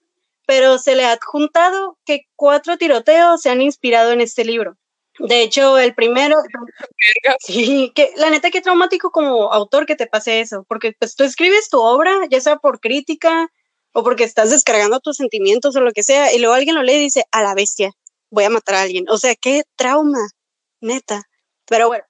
[0.47, 4.77] pero se le ha adjuntado que cuatro tiroteos se han inspirado en este libro.
[5.19, 6.37] De hecho, el primero,
[7.39, 11.23] sí, que la neta que traumático como autor que te pase eso, porque pues tú
[11.23, 13.49] escribes tu obra, ya sea por crítica
[13.93, 16.95] o porque estás descargando tus sentimientos o lo que sea, y luego alguien lo lee
[16.95, 17.93] y dice, a la bestia,
[18.31, 19.05] voy a matar a alguien.
[19.09, 20.19] O sea, qué trauma,
[20.81, 21.23] neta.
[21.67, 22.05] Pero bueno,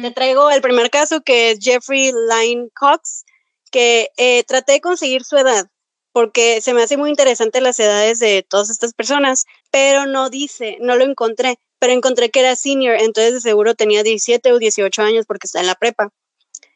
[0.00, 3.24] te traigo el primer caso que es Jeffrey Line Cox,
[3.70, 5.66] que eh, traté de conseguir su edad
[6.12, 10.76] porque se me hace muy interesante las edades de todas estas personas, pero no dice,
[10.80, 15.02] no lo encontré, pero encontré que era senior, entonces de seguro tenía 17 o 18
[15.02, 16.10] años porque está en la prepa.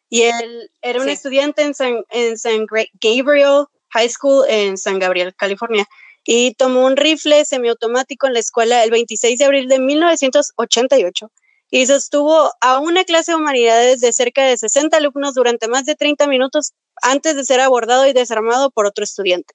[0.09, 5.35] Y él era un estudiante en San, en San Gabriel High School en San Gabriel,
[5.35, 5.87] California,
[6.25, 11.31] y tomó un rifle semiautomático en la escuela el 26 de abril de 1988
[11.71, 15.95] y sostuvo a una clase de humanidades de cerca de 60 alumnos durante más de
[15.95, 19.55] 30 minutos antes de ser abordado y desarmado por otro estudiante.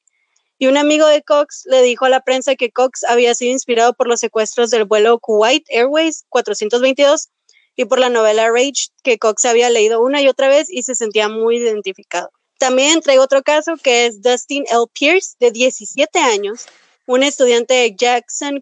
[0.58, 3.94] Y un amigo de Cox le dijo a la prensa que Cox había sido inspirado
[3.94, 7.30] por los secuestros del vuelo Kuwait Airways 422
[7.76, 10.94] y por la novela Rage que Cox había leído una y otra vez y se
[10.94, 12.30] sentía muy identificado.
[12.60, 14.86] También traigo otro caso que es Dustin L.
[14.94, 16.68] Pierce, de 17 años,
[17.08, 18.62] un estudiante de Jackson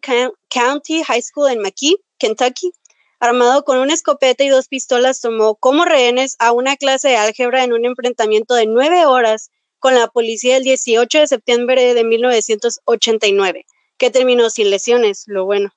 [0.49, 2.71] County High School en McKee, Kentucky,
[3.19, 7.63] armado con una escopeta y dos pistolas, tomó como rehenes a una clase de álgebra
[7.63, 13.65] en un enfrentamiento de nueve horas con la policía el 18 de septiembre de 1989,
[13.97, 15.73] que terminó sin lesiones, lo bueno.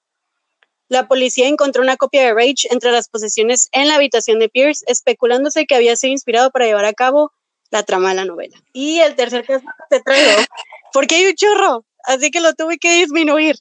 [0.89, 4.85] La policía encontró una copia de Rage entre las posesiones en la habitación de Pierce,
[4.89, 7.33] especulándose que había sido inspirado para llevar a cabo
[7.71, 8.63] la trama de la novela.
[8.75, 10.31] Y el tercer caso te traigo,
[10.93, 13.57] porque hay un chorro, así que lo tuve que disminuir.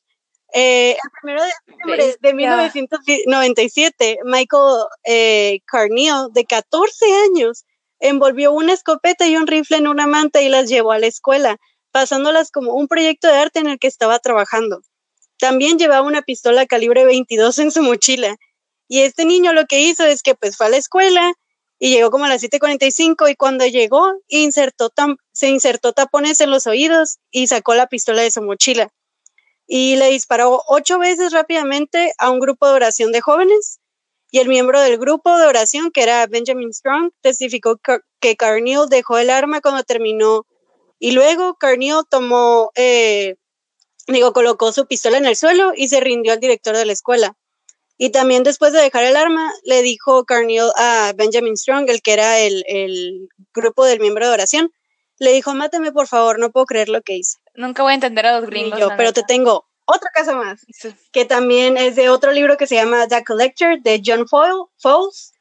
[0.54, 7.66] Eh, el primero de septiembre de 1997, Michael eh, Carneal, de 14 años,
[8.00, 11.58] envolvió una escopeta y un rifle en una manta y las llevó a la escuela,
[11.92, 14.82] pasándolas como un proyecto de arte en el que estaba trabajando.
[15.40, 18.36] También llevaba una pistola calibre 22 en su mochila.
[18.88, 21.34] Y este niño lo que hizo es que pues fue a la escuela
[21.80, 24.92] y llegó como a las 7:45 y cuando llegó insertó
[25.32, 28.92] se insertó tapones en los oídos y sacó la pistola de su mochila.
[29.74, 33.80] Y le disparó ocho veces rápidamente a un grupo de oración de jóvenes.
[34.30, 37.80] Y el miembro del grupo de oración, que era Benjamin Strong, testificó
[38.20, 40.46] que Carneal dejó el arma cuando terminó.
[41.00, 43.36] Y luego Carneal tomó eh,
[44.08, 47.38] digo, colocó su pistola en el suelo y se rindió al director de la escuela.
[47.98, 52.14] Y también después de dejar el arma, le dijo Carneal a Benjamin Strong, el que
[52.14, 54.72] era el, grupo del miembro de oración,
[55.20, 57.38] le dijo, mátame por favor, no puedo creer lo que hice.
[57.56, 58.80] Nunca voy a entender a los gringos.
[58.80, 60.66] Yo, pero te tengo otra casa más,
[61.12, 65.34] que también es de otro libro que se llama The Collector, de John Fowles,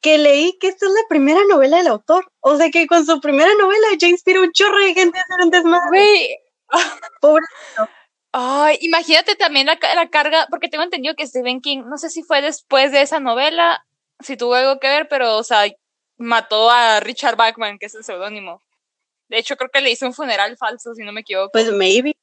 [0.00, 2.30] que leí que esta es la primera novela del autor.
[2.40, 5.44] O sea que con su primera novela ya inspiró un chorro de gente a hacer
[5.44, 6.40] un desmadre.
[7.20, 7.44] Pobre.
[8.32, 12.24] Ay, imagínate también la, la, carga, porque tengo entendido que Stephen King, no sé si
[12.24, 13.86] fue después de esa novela,
[14.18, 15.64] si tuvo algo que ver, pero, o sea,
[16.16, 18.60] mató a Richard Bachman, que es el seudónimo.
[19.34, 21.50] De hecho, creo que le hizo un funeral falso, si no me equivoco.
[21.52, 22.16] Pues maybe.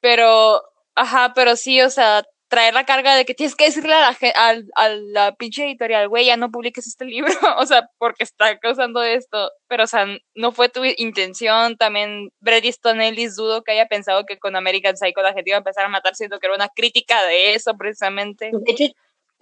[0.00, 0.62] Pero,
[0.94, 4.62] ajá, pero sí, o sea, traer la carga de que tienes que decirle a la,
[4.74, 9.02] a, la pinche editorial, güey, ya no publiques este libro, o sea, porque está causando
[9.02, 13.86] esto, pero, o sea, no fue tu intención, también Brady Stone Ellis dudo que haya
[13.86, 16.54] pensado que con American Psycho la gente iba a empezar a matar, siendo que era
[16.54, 18.50] una crítica de eso, precisamente.
[18.52, 18.84] De hecho,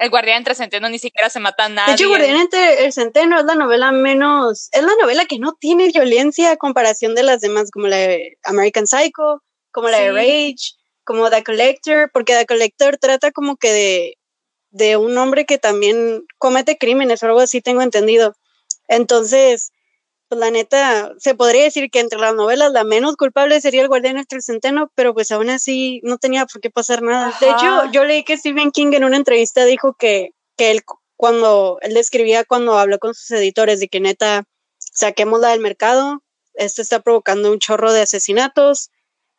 [0.00, 1.92] el Guardián entre Centeno ni siquiera se mata a nadie.
[1.92, 5.52] De hecho, Guardián entre el Centeno es la novela menos, es la novela que no
[5.60, 10.12] tiene violencia a comparación de las demás, como la de American Psycho, como la de
[10.12, 10.72] Rage,
[11.04, 14.18] como The Collector, porque The Collector trata como que de,
[14.70, 18.34] de un hombre que también comete crímenes o algo así, tengo entendido.
[18.88, 19.70] Entonces,
[20.30, 23.88] pues la neta, se podría decir que entre las novelas la menos culpable sería El
[23.88, 27.36] Guardián entre el Centeno, pero pues aún así no tenía por qué pasar nada.
[27.40, 30.82] De hecho, yo leí que Stephen King en una entrevista dijo que, que él
[31.16, 34.44] cuando él describía cuando habló con sus editores de que neta
[34.78, 36.22] saquémosla del mercado,
[36.54, 38.90] esto está provocando un chorro de asesinatos,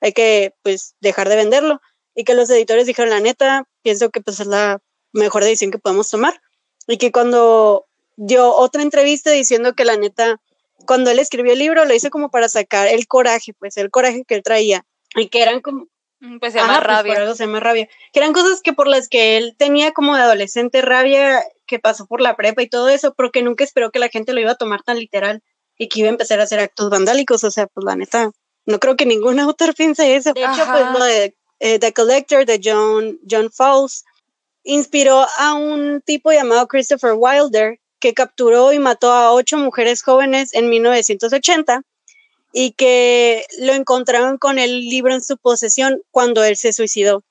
[0.01, 1.79] hay que pues dejar de venderlo.
[2.15, 4.81] Y que los editores dijeron, la neta, pienso que pues es la
[5.13, 6.41] mejor decisión que podemos tomar.
[6.85, 10.41] Y que cuando dio otra entrevista diciendo que la neta,
[10.85, 14.23] cuando él escribió el libro, lo hizo como para sacar el coraje, pues el coraje
[14.25, 14.85] que él traía.
[15.15, 15.87] Y que eran como...
[16.19, 17.35] Mm, pues se llama pues, rabia.
[17.35, 17.89] se llama rabia.
[18.13, 22.05] Que eran cosas que por las que él tenía como de adolescente rabia, que pasó
[22.05, 24.51] por la prepa y todo eso, pero que nunca esperó que la gente lo iba
[24.51, 25.41] a tomar tan literal
[25.77, 27.43] y que iba a empezar a hacer actos vandálicos.
[27.43, 28.31] O sea, pues la neta,
[28.65, 30.33] no creo que ningún autor piense eso.
[30.33, 34.03] De hecho, pues lo de eh, The Collector de John, John Fowles
[34.63, 40.53] inspiró a un tipo llamado Christopher Wilder que capturó y mató a ocho mujeres jóvenes
[40.53, 41.83] en 1980
[42.51, 47.23] y que lo encontraron con el libro en su posesión cuando él se suicidó.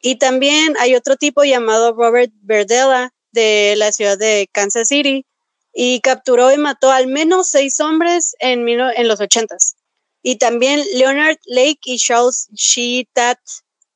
[0.00, 5.26] Y también hay otro tipo llamado Robert Verdella de la ciudad de Kansas City
[5.74, 9.74] y capturó y mató al menos seis hombres en, en los ochentas
[10.22, 13.38] y también Leonard Lake y Charles Sheetat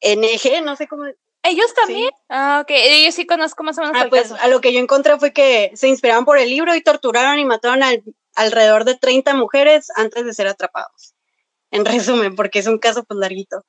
[0.02, 1.04] NG, no sé cómo.
[1.44, 2.10] ¿Ellos también?
[2.30, 2.70] Ah, ok.
[2.70, 3.96] Ellos sí conozco más o menos.
[4.00, 6.80] Ah, pues a lo que yo encontré fue que se inspiraron por el libro y
[6.80, 8.02] torturaron y mataron al,
[8.34, 11.14] alrededor de 30 mujeres antes de ser atrapados.
[11.70, 11.84] En
[12.32, 13.62] resumen, porque es un caso pues larguito.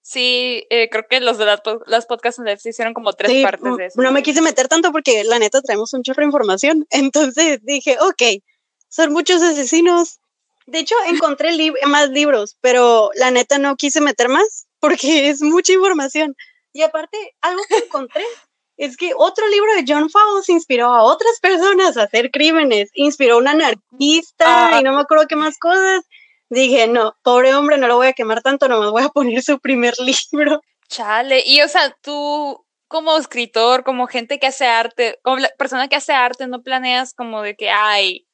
[0.00, 3.86] Sí, eh, creo que los de las, las podcasts se hicieron como tres partes de
[3.86, 4.00] eso.
[4.00, 6.86] No me quise meter tanto porque la neta traemos un chorro de información.
[6.90, 8.42] Entonces dije, ok,
[8.88, 10.18] son muchos asesinos,
[10.66, 11.50] de hecho, encontré
[11.86, 16.34] más libros, pero la neta no quise meter más porque es mucha información.
[16.72, 18.24] Y aparte, algo que encontré
[18.76, 23.34] es que otro libro de John Fowles inspiró a otras personas a hacer crímenes, inspiró
[23.34, 26.04] a un anarquista y no me acuerdo qué más cosas.
[26.48, 29.42] Dije, no, pobre hombre, no lo voy a quemar tanto, no me voy a poner
[29.42, 29.94] su primer
[30.32, 30.60] libro.
[30.88, 35.94] Chale, y o sea, tú como escritor, como gente que hace arte, como persona que
[35.94, 38.26] hace arte, no planeas como de que, ay,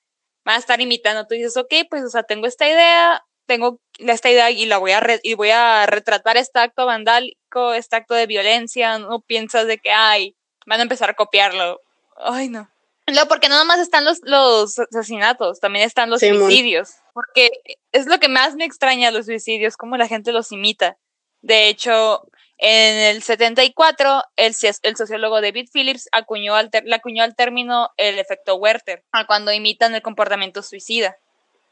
[0.47, 1.27] van a estar imitando.
[1.27, 4.93] Tú dices, ok, pues, o sea, tengo esta idea, tengo esta idea y la voy
[4.93, 8.99] a, y voy a retratar este acto vandálico, este acto de violencia.
[8.99, 11.81] No piensas de que, ay, van a empezar a copiarlo.
[12.17, 12.71] Ay, no.
[13.07, 16.97] No, porque no nomás están los, los asesinatos, también están los suicidios.
[17.15, 17.51] Porque
[17.93, 20.99] es lo que más me extraña los suicidios, cómo la gente los imita.
[21.41, 22.27] De hecho,
[22.59, 28.19] en el 74, el, el sociólogo David Phillips acuñó al le acuñó al término el
[28.19, 31.17] efecto Werther, cuando imitan el comportamiento suicida.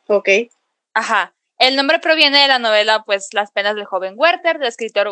[0.06, 0.28] Ok.
[0.92, 1.34] Ajá.
[1.64, 5.08] El nombre proviene de la novela, pues, Las penas del joven Werther, del escritor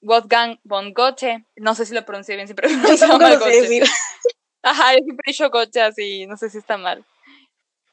[0.00, 1.46] Wolfgang von Goethe.
[1.54, 2.68] No sé si lo pronuncié bien, siempre
[3.08, 3.84] lo mal Goethe.
[4.64, 7.04] Ajá, yo siempre he dicho Goethe así, no sé si está mal.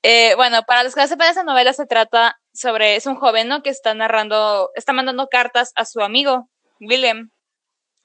[0.01, 3.47] Eh, bueno, para los que no sepan, esa novela se trata sobre, es un joven,
[3.47, 3.61] ¿no?
[3.61, 7.29] Que está narrando, está mandando cartas a su amigo, Willem,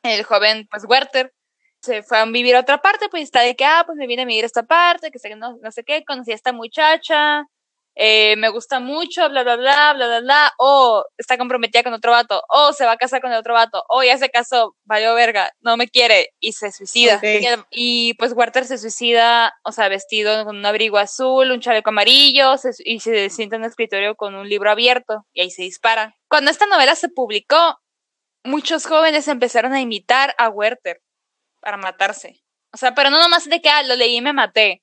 [0.02, 1.32] el joven, pues, Werther,
[1.80, 4.22] se fue a vivir a otra parte, pues está de que, ah, pues me vine
[4.22, 6.52] a vivir a esta parte, que sé que no, no sé qué, conocí a esta
[6.52, 7.46] muchacha,
[7.96, 12.10] eh, me gusta mucho, bla, bla, bla, bla, bla, bla, o está comprometida con otro
[12.10, 15.14] vato, o se va a casar con el otro vato, o ya se casó, valió
[15.14, 17.20] verga, no me quiere, y se suicida.
[17.70, 22.54] Y, pues Werther se suicida, o sea, vestido con un abrigo azul, un chaleco amarillo,
[22.84, 26.16] y se sienta en un escritorio con un libro abierto, y ahí se dispara.
[26.28, 27.78] Cuando esta novela se publicó,
[28.42, 31.00] muchos jóvenes empezaron a imitar a Werther
[31.60, 32.42] para matarse.
[32.72, 34.82] O sea, pero no nomás de que ah, lo leí y me maté.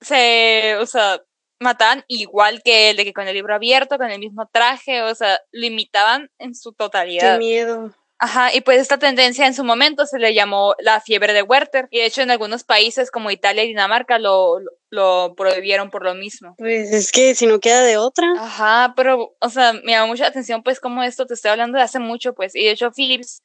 [0.00, 1.20] Se, o sea,
[1.60, 5.14] mataban igual que él, de que con el libro abierto, con el mismo traje, o
[5.14, 7.34] sea, lo imitaban en su totalidad.
[7.34, 7.94] Qué miedo.
[8.18, 11.88] Ajá, y pues esta tendencia en su momento se le llamó la fiebre de Werther,
[11.90, 16.14] y de hecho en algunos países como Italia y Dinamarca lo, lo, prohibieron por lo
[16.14, 16.54] mismo.
[16.56, 18.32] Pues es que si no queda de otra.
[18.38, 21.84] Ajá, pero, o sea, me llama mucha atención pues como esto, te estoy hablando de
[21.84, 23.42] hace mucho, pues, y de hecho Philips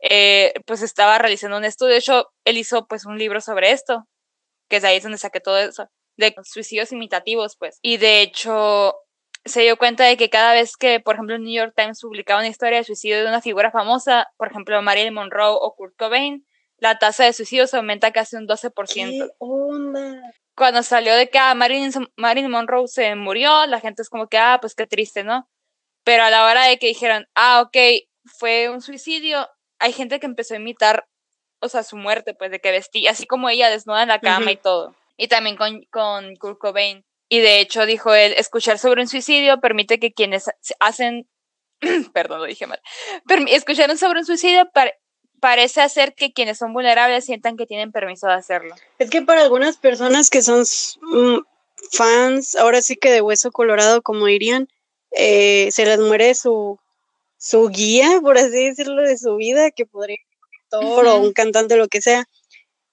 [0.00, 1.92] eh, pues estaba realizando un estudio.
[1.92, 4.06] De hecho, él hizo pues un libro sobre esto,
[4.68, 7.78] que es ahí donde saqué todo eso, de suicidios imitativos, pues.
[7.80, 8.94] Y de hecho,
[9.44, 12.40] se dio cuenta de que cada vez que, por ejemplo, el New York Times publicaba
[12.40, 16.46] una historia de suicidio de una figura famosa, por ejemplo, Marilyn Monroe o Kurt Cobain,
[16.78, 19.30] la tasa de suicidios aumenta casi un 12%.
[20.54, 24.38] Cuando salió de que ah, Marilyn, Marilyn Monroe se murió, la gente es como que,
[24.38, 25.48] ah, pues qué triste, ¿no?
[26.04, 27.76] Pero a la hora de que dijeron, ah, ok,
[28.24, 31.06] fue un suicidio, hay gente que empezó a imitar,
[31.60, 34.50] o sea, su muerte, pues, de que vestía, así como ella desnuda en la cama
[34.50, 34.94] y todo.
[35.18, 37.04] Y también con, con Kurt Cobain.
[37.28, 40.46] Y de hecho, dijo él, escuchar sobre un suicidio permite que quienes
[40.80, 41.28] hacen,
[42.14, 42.80] perdón, lo dije mal,
[43.48, 44.70] escuchar sobre un suicidio
[45.40, 48.74] parece hacer que quienes son vulnerables sientan que tienen permiso de hacerlo.
[48.98, 50.64] Es que para algunas personas que son
[51.02, 51.38] mm,
[51.92, 54.68] fans, ahora sí que de hueso colorado, como dirían,
[55.12, 56.78] eh, se les muere su,
[57.36, 61.32] su guía, por así decirlo, de su vida, que podría ser un actor o un
[61.32, 62.26] cantante, lo que sea,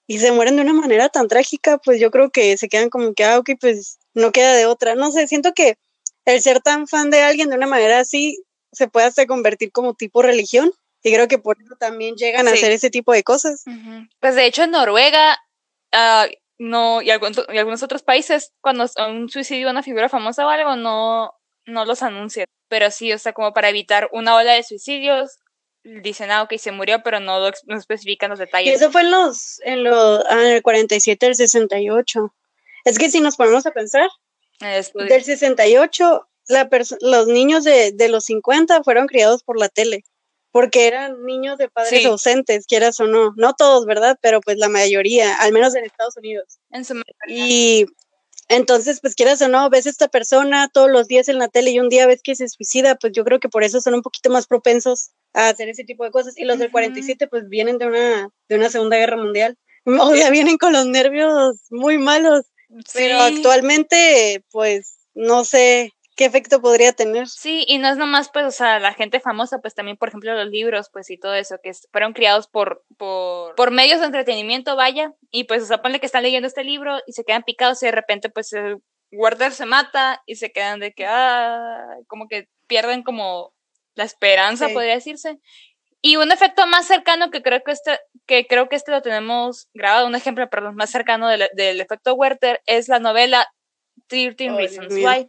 [0.06, 3.12] y se mueren de una manera tan trágica, pues yo creo que se quedan como
[3.14, 4.94] que, ah, ok, pues no queda de otra.
[4.94, 5.76] No sé, siento que
[6.24, 8.42] el ser tan fan de alguien de una manera así
[8.72, 10.70] se puede hasta convertir como tipo religión.
[11.02, 13.64] Y creo que por eso también llegan a hacer ese tipo de cosas.
[14.20, 15.38] Pues de hecho en Noruega
[15.92, 16.26] uh,
[16.58, 20.48] no, y, algunos, y algunos otros países, cuando un suicidio de una figura famosa o
[20.48, 21.32] algo, no,
[21.66, 22.46] no los anuncian.
[22.68, 25.38] Pero sí, o sea, como para evitar una ola de suicidios,
[26.02, 28.72] dicen, ah, ok, se murió, pero no, no especifican los detalles.
[28.72, 32.34] Y eso fue en los, en los, ah, en el 47, el 68.
[32.84, 34.08] Es que si nos ponemos a pensar,
[34.60, 36.68] del 68, la
[37.00, 40.04] los niños de, de, los 50 fueron criados por la tele,
[40.50, 43.32] porque eran niños de padres ausentes, quieras o no.
[43.36, 44.18] No todos, ¿verdad?
[44.20, 46.58] Pero pues la mayoría, al menos en Estados Unidos.
[46.70, 47.86] En su y
[48.48, 51.72] entonces, pues quieras o no, ves a esta persona todos los días en la tele
[51.72, 54.02] y un día ves que se suicida, pues yo creo que por eso son un
[54.02, 56.36] poquito más propensos a hacer ese tipo de cosas.
[56.36, 59.56] Y los del 47, pues vienen de una, de una Segunda Guerra Mundial.
[59.88, 62.44] O sea, vienen con los nervios muy malos.
[62.92, 67.28] Pero actualmente, pues, no sé, qué efecto podría tener.
[67.28, 70.34] Sí, y no es nomás, pues, o sea, la gente famosa, pues también, por ejemplo,
[70.34, 74.76] los libros, pues, y todo eso, que fueron criados por, por, por medios de entretenimiento,
[74.76, 77.82] vaya, y pues, o sea, ponle que están leyendo este libro y se quedan picados
[77.82, 78.78] y de repente, pues, el
[79.12, 83.52] guarder se mata y se quedan de que, ah, como que pierden como
[83.96, 85.40] la esperanza, podría decirse.
[86.02, 89.68] Y un efecto más cercano que creo que este, que creo que este lo tenemos
[89.74, 93.48] grabado, un ejemplo, perdón, más cercano del, del efecto Werther es la novela
[94.06, 95.26] 13 Reasons Why.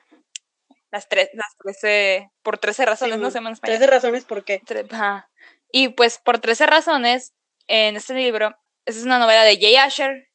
[0.91, 4.62] Las tres, las trece, por trece razones, no sé más Trece razones, ¿por qué?
[5.71, 7.34] Y pues por trece razones,
[7.67, 10.30] en este libro, es una novela de Jay Asher,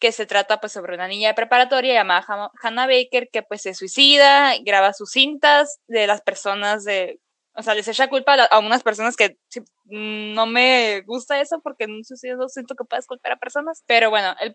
[0.00, 3.74] que se trata pues sobre una niña de preparatoria llamada Hannah Baker, que pues se
[3.74, 7.20] suicida, graba sus cintas de las personas de,
[7.54, 9.36] o sea, les echa culpa a, unas personas que
[9.84, 14.10] no me gusta eso porque en un suicidio siento que puedes culpar a personas, pero
[14.10, 14.54] bueno, el,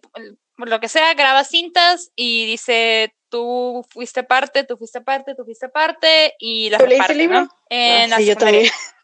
[0.58, 5.70] lo que sea, graba cintas y dice tú fuiste parte, tú fuiste parte, tú fuiste
[5.70, 7.48] parte y la parte, el libro?
[7.70, 8.72] En ah, sí, yo también.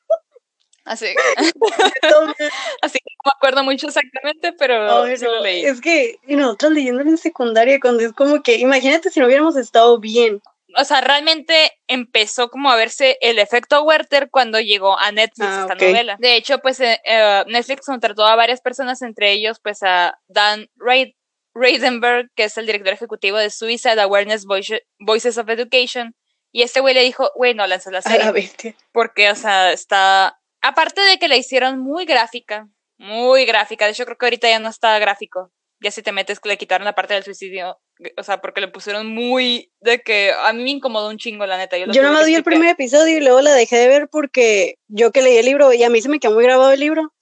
[0.85, 1.05] Así,
[2.81, 5.63] así que no me acuerdo mucho exactamente, pero lo leí.
[5.63, 9.97] Es que nosotros leyendo en secundaria, cuando es como que, imagínate si no hubiéramos estado
[9.99, 10.41] bien.
[10.75, 15.67] O sea, realmente empezó como a verse el efecto Werther cuando llegó a Netflix ah,
[15.69, 16.17] esta novela.
[16.19, 20.67] De hecho, pues eh, eh, Netflix contrató a varias personas, entre ellos, pues a Dan
[20.75, 21.13] Reid,
[21.53, 26.15] Reidenberg, que es el director ejecutivo de Suicide Awareness Voices of Education.
[26.51, 28.75] Y este güey le dijo, güey, no lanzas la serie.
[28.91, 30.39] porque, o sea, está.
[30.61, 32.67] Aparte de que la hicieron muy gráfica,
[32.97, 33.85] muy gráfica.
[33.85, 35.51] De hecho, creo que ahorita ya no está gráfico.
[35.83, 37.77] Ya si te metes, le quitaron la parte del suicidio,
[38.17, 41.57] o sea, porque le pusieron muy, de que a mí me incomodó un chingo, la
[41.57, 41.77] neta.
[41.77, 45.11] Yo, yo nomás vi el primer episodio y luego la dejé de ver porque yo
[45.11, 47.13] que leí el libro y a mí se me quedó muy grabado el libro.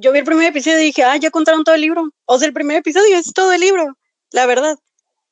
[0.00, 2.10] Yo vi el primer episodio y dije, ah, ya contaron todo el libro.
[2.24, 3.98] O sea, el primer episodio es todo el libro,
[4.32, 4.78] la verdad.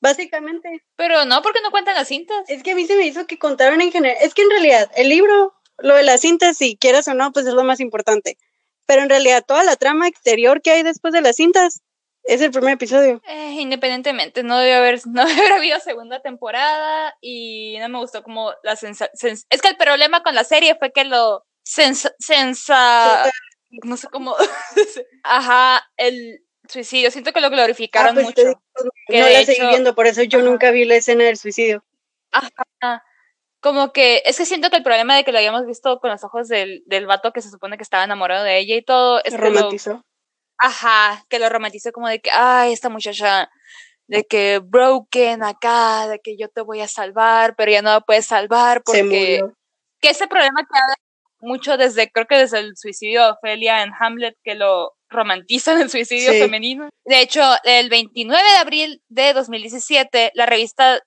[0.01, 0.85] Básicamente.
[0.95, 2.45] Pero no, porque no cuentan las cintas.
[2.49, 4.19] Es que a mí se me hizo que contaron en general.
[4.21, 7.47] Es que en realidad, el libro, lo de las cintas, si quieras o no, pues
[7.47, 8.37] es lo más importante.
[8.85, 11.83] Pero en realidad, toda la trama exterior que hay después de las cintas
[12.27, 13.21] es el primer episodio.
[13.27, 18.23] Eh, independientemente, no debe haber, no debe haber habido segunda temporada y no me gustó
[18.23, 19.37] como la sensación.
[19.51, 23.31] Es que el problema con la serie fue que lo sensa, sensa
[23.71, 24.37] no sé cómo.
[25.23, 27.11] Ajá, el suicidio.
[27.11, 28.61] Siento que lo glorificaron ah, pues mucho.
[29.09, 31.85] no la seguí viendo, por eso yo nunca vi la escena del suicidio.
[32.33, 33.05] Ajá.
[33.61, 36.23] Como que, es que siento que el problema de que lo habíamos visto con los
[36.23, 39.23] ojos del, del vato que se supone que estaba enamorado de ella y todo.
[39.25, 40.05] Es romantizó.
[40.59, 43.51] Ajá, que lo romantizó como de que, ay, esta muchacha,
[44.07, 48.01] de que broken acá, de que yo te voy a salvar, pero ya no la
[48.01, 49.43] puedes salvar porque.
[49.99, 50.79] Que ese problema que
[51.41, 55.91] mucho desde, creo que desde el suicidio de Ofelia en Hamlet, que lo romantizan el
[55.91, 56.89] suicidio femenino.
[57.05, 61.01] De hecho, el 29 de abril de 2017, la revista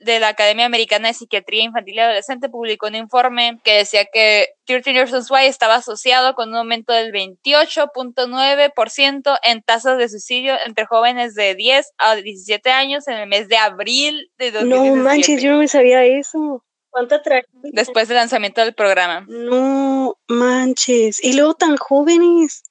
[0.00, 4.48] de la Academia Americana de Psiquiatría Infantil y Adolescente publicó un informe que decía que
[4.64, 10.86] 13 Years Why estaba asociado con un aumento del 28.9% en tasas de suicidio entre
[10.86, 14.96] jóvenes de 10 a 17 años en el mes de abril de 2017.
[14.96, 16.64] No manches, yo no me sabía eso.
[16.88, 17.20] ¿Cuánta
[17.62, 19.26] Después del lanzamiento del programa.
[19.28, 21.22] No manches.
[21.22, 22.64] Y luego tan jóvenes.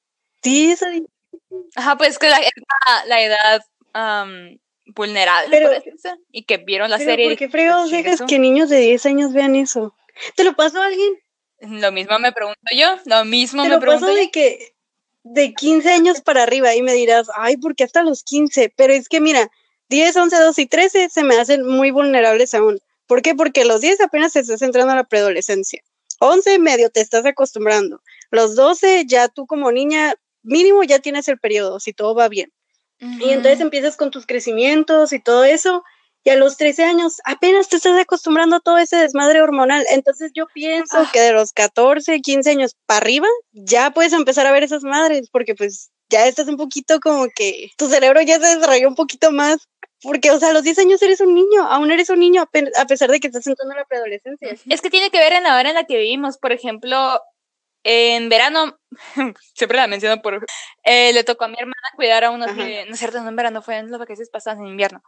[0.43, 0.87] Sí, esa...
[1.75, 2.41] Ajá, pues que la,
[3.05, 3.61] la edad
[4.95, 5.71] vulnerable, pero,
[6.31, 7.27] y que vieron la serie.
[7.29, 9.95] ¿Por qué fregados dejas que niños de 10 años vean eso?
[10.35, 11.13] ¿Te lo pasó a alguien?
[11.61, 14.73] Lo mismo me pregunto yo, lo mismo me pregunto pasó de que
[15.23, 18.73] de 15 años para arriba y me dirás, ay, ¿por qué hasta los 15?
[18.75, 19.51] Pero es que mira,
[19.89, 22.79] 10, 11, 12 y 13 se me hacen muy vulnerables aún.
[23.07, 23.35] ¿Por qué?
[23.35, 25.83] Porque los 10 apenas te estás entrando a la preadolescencia.
[26.19, 28.01] 11 medio te estás acostumbrando.
[28.29, 32.51] Los 12 ya tú como niña mínimo ya tienes el periodo, si todo va bien.
[32.99, 35.83] Y entonces empiezas con tus crecimientos y todo eso.
[36.23, 39.85] Y a los 13 años apenas te estás acostumbrando a todo ese desmadre hormonal.
[39.89, 41.09] Entonces yo pienso ah.
[41.13, 45.29] que de los 14, 15 años para arriba ya puedes empezar a ver esas madres
[45.31, 49.31] porque pues ya estás un poquito como que tu cerebro ya se desarrolló un poquito
[49.31, 49.69] más
[50.01, 52.85] porque, o sea, a los 10 años eres un niño, aún eres un niño a
[52.85, 54.55] pesar de que estás entrando en la preadolescencia.
[54.69, 56.37] Es que tiene que ver en la hora en la que vivimos.
[56.37, 57.21] Por ejemplo,
[57.83, 58.79] en verano,
[59.55, 60.45] siempre la menciono por...
[60.83, 62.55] Eh, le tocó a mi hermana cuidar a unos...
[62.55, 65.01] no es cierto, no en verano, fue en las vacaciones pasadas, en invierno.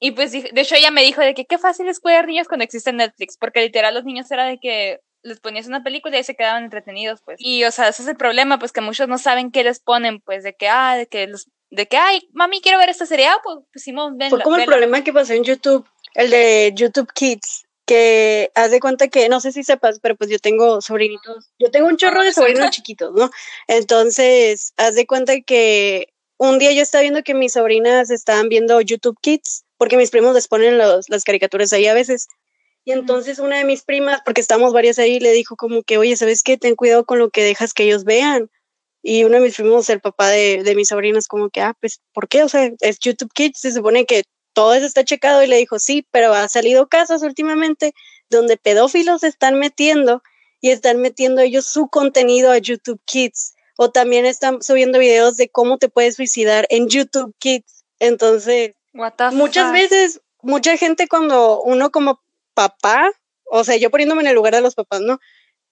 [0.00, 2.64] Y pues, de hecho, ella me dijo de que qué fácil es cuidar niños cuando
[2.64, 6.34] existe Netflix, porque literal los niños era de que les ponías una película y se
[6.34, 7.36] quedaban entretenidos, pues.
[7.38, 10.20] Y, o sea, ese es el problema, pues, que muchos no saben qué les ponen,
[10.20, 13.26] pues, de que, ah, de que los de que, ay, mami, quiero ver esta serie,
[13.26, 17.12] ah, pues pusimos, ven, Fue como el problema que pasó en YouTube, el de YouTube
[17.12, 21.50] Kids, que haz de cuenta que, no sé si sepas, pero pues yo tengo sobrinitos,
[21.58, 23.30] yo tengo un chorro de sobrinos chiquitos, ¿no?
[23.66, 26.08] Entonces, haz de cuenta que
[26.38, 30.34] un día yo estaba viendo que mis sobrinas estaban viendo YouTube Kids, porque mis primos
[30.34, 32.28] les ponen los, las caricaturas ahí a veces.
[32.84, 36.16] Y entonces una de mis primas, porque estamos varias ahí, le dijo como que, oye,
[36.16, 36.56] ¿sabes qué?
[36.56, 38.50] Ten cuidado con lo que dejas que ellos vean,
[39.06, 42.00] y uno de mis primos, el papá de, de mis sobrinos, como que, ah, pues,
[42.14, 42.42] ¿por qué?
[42.42, 44.24] O sea, es YouTube Kids, se supone que
[44.54, 47.94] todo eso está checado y le dijo, sí, pero ha salido casos últimamente
[48.30, 50.22] donde pedófilos están metiendo
[50.60, 55.48] y están metiendo ellos su contenido a YouTube Kids o también están subiendo videos de
[55.48, 57.84] cómo te puedes suicidar en YouTube Kids.
[57.98, 58.74] Entonces,
[59.32, 62.20] muchas veces, mucha gente cuando uno como
[62.54, 63.10] papá,
[63.44, 65.20] o sea, yo poniéndome en el lugar de los papás, ¿no?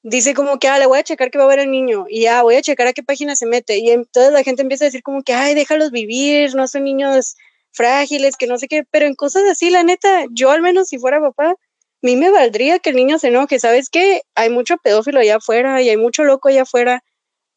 [0.03, 2.23] dice como que, ah, le voy a checar que va a ver el niño y
[2.23, 3.79] ya, voy a checar a qué página se mete.
[3.79, 7.37] Y entonces la gente empieza a decir como que, ay, déjalos vivir, no son niños
[7.73, 10.99] frágiles, que no sé qué, pero en cosas así, la neta, yo al menos si
[10.99, 11.57] fuera papá, a
[12.03, 14.23] mí me valdría que el niño se enoje, ¿sabes qué?
[14.35, 17.05] Hay mucho pedófilo allá afuera y hay mucho loco allá afuera.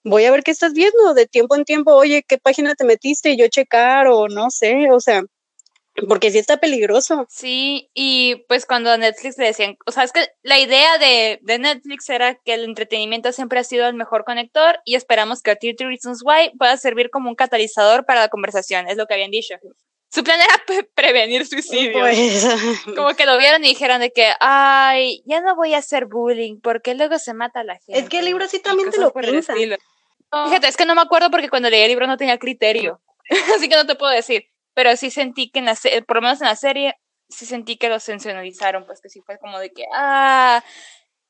[0.04, 3.32] Voy a ver qué estás viendo de tiempo en tiempo, oye, ¿qué página te metiste?
[3.32, 5.24] Y yo checar o no sé, o sea,
[6.08, 7.26] porque sí está peligroso.
[7.30, 11.40] Sí, y pues cuando a Netflix le decían, o sea, es que la idea de,
[11.42, 15.56] de, Netflix era que el entretenimiento siempre ha sido el mejor conector y esperamos que
[15.56, 19.32] 30 Reasons Why pueda servir como un catalizador para la conversación, es lo que habían
[19.32, 19.56] dicho.
[20.16, 22.00] Su plan era prevenir suicidio.
[22.00, 22.48] Pues,
[22.96, 26.62] como que lo vieron y dijeron de que, ay, ya no voy a hacer bullying
[26.62, 28.00] porque luego se mata a la gente.
[28.00, 29.54] Es que el libro sí también te lo piensa.
[29.54, 33.02] Fíjate, es que no me acuerdo porque cuando leí el libro no tenía criterio,
[33.56, 34.46] así que no te puedo decir
[34.76, 36.96] pero sí sentí que en la por lo menos en la serie,
[37.30, 40.64] sí sentí que lo sensacionalizaron, pues que sí fue como de que, ah,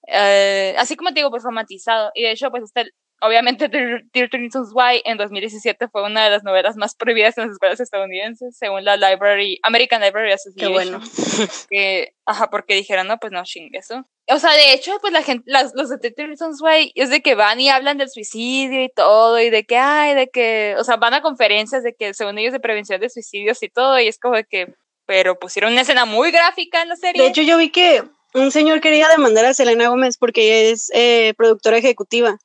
[0.07, 2.11] eh, así como te digo, pues romantizado.
[2.15, 2.83] Y de hecho, pues está
[3.21, 7.53] obviamente Thirteen Reasons Why en 2017 fue una de las novelas más prohibidas en las
[7.53, 10.67] escuelas estadounidenses, según la Library, American Library Association.
[10.67, 11.01] Qué bueno.
[11.69, 14.05] Que, ajá, porque dijeron, no, pues no chingue eso.
[14.27, 17.21] O sea, de hecho, pues la gente, las, los de Thirteen Reasons Why es de
[17.21, 20.83] que van y hablan del suicidio y todo, y de que, ay, de que, o
[20.83, 24.07] sea, van a conferencias de que según ellos de prevención de suicidios y todo, y
[24.07, 24.73] es como de que,
[25.05, 27.21] pero pusieron una escena muy gráfica en la serie.
[27.21, 28.03] De hecho, yo vi que
[28.33, 32.37] un señor quería demandar a Selena Gómez porque ella es eh, productora ejecutiva.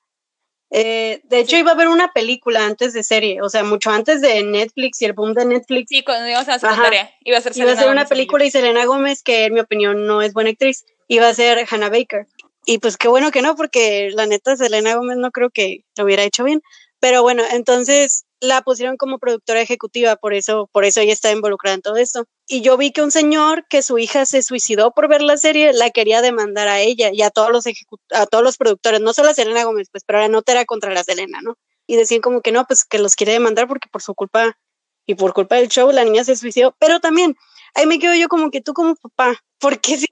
[0.71, 4.21] Eh, de hecho, iba a haber una película antes de serie, o sea, mucho antes
[4.21, 5.89] de Netflix y el boom de Netflix.
[5.89, 8.51] Sí, cuando íbamos a la secundaria, iba a ser Iba a ser una película y
[8.51, 12.27] Selena Gómez, que en mi opinión no es buena actriz, iba a ser Hannah Baker.
[12.66, 16.05] Y pues qué bueno que no, porque la neta Selena Gómez no creo que lo
[16.05, 16.62] hubiera hecho bien.
[17.01, 21.75] Pero bueno, entonces la pusieron como productora ejecutiva, por eso, por eso ella está involucrada
[21.75, 22.27] en todo esto.
[22.53, 25.72] Y yo vi que un señor que su hija se suicidó por ver la serie,
[25.72, 27.64] la quería demandar a ella y a todos los
[28.11, 30.92] a todos los productores, no solo a Selena Gómez, pues, pero la nota era contra
[30.92, 31.57] la Selena, ¿no?
[31.86, 34.59] Y decían como que no, pues que los quiere demandar porque por su culpa
[35.07, 36.74] y por culpa del show la niña se suicidó.
[36.80, 37.36] Pero también,
[37.74, 40.07] ahí me quedo yo como que tú como papá, ¿por qué si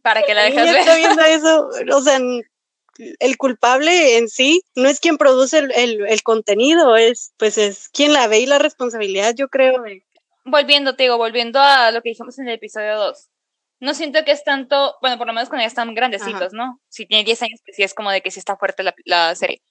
[0.00, 0.76] Para que la dejas ver.
[0.76, 1.68] está viendo eso?
[1.94, 2.18] O sea,
[3.18, 7.90] el culpable en sí no es quien produce el, el- el contenido, es pues es
[7.90, 9.82] quien la ve y la responsabilidad, yo creo.
[9.82, 10.05] de-
[10.46, 13.28] volviendo, te digo, volviendo a lo que dijimos en el episodio 2.
[13.80, 16.80] No siento que es tanto, bueno, por lo menos cuando ya están grandecitos, ¿no?
[16.88, 19.34] Si tiene 10 años, pues sí es como de que sí está fuerte la, la
[19.34, 19.62] serie.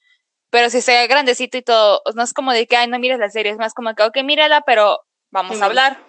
[0.52, 3.32] Pero si sea grandecito y todo, no es como de que, ay, no mires la
[3.32, 5.00] serie, es más como que, ok, mírala, pero
[5.32, 5.64] vamos Simón.
[5.64, 6.00] a hablar.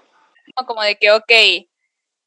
[0.61, 1.33] No, como de que, ok,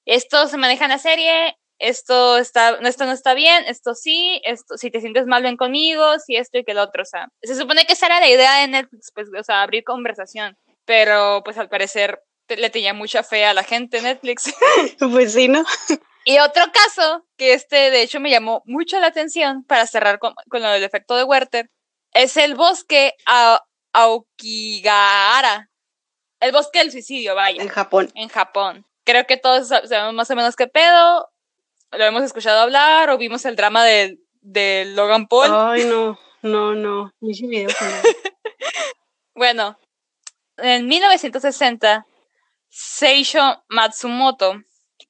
[0.06, 4.76] esto se maneja en la serie, esto está, esto no está bien, esto sí, esto,
[4.78, 7.56] si te sientes mal, ven conmigo, si esto y que el otro, o sea, se
[7.56, 11.58] supone que esa era la idea de Netflix, pues, o sea, abrir conversación, pero pues
[11.58, 12.22] al parecer
[12.58, 14.54] le tenía mucha fe a la gente Netflix.
[15.00, 15.64] Pues sí, ¿no?
[16.26, 20.34] y otro caso, que este de hecho me llamó mucho la atención para cerrar con,
[20.50, 21.70] con lo del efecto de Werther,
[22.14, 25.70] es el bosque a, Aokigahara,
[26.40, 28.12] el bosque del suicidio, vaya En Japón.
[28.16, 28.86] en Japón.
[29.04, 31.30] Creo que todos sab- sabemos más o menos qué pedo,
[31.92, 35.50] lo hemos escuchado hablar o vimos el drama de, de Logan Paul.
[35.52, 37.12] Ay, no, no, no.
[37.20, 37.76] Video él.
[39.36, 39.80] Bueno,
[40.58, 42.06] en 1960,
[42.70, 44.54] Seisho Matsumoto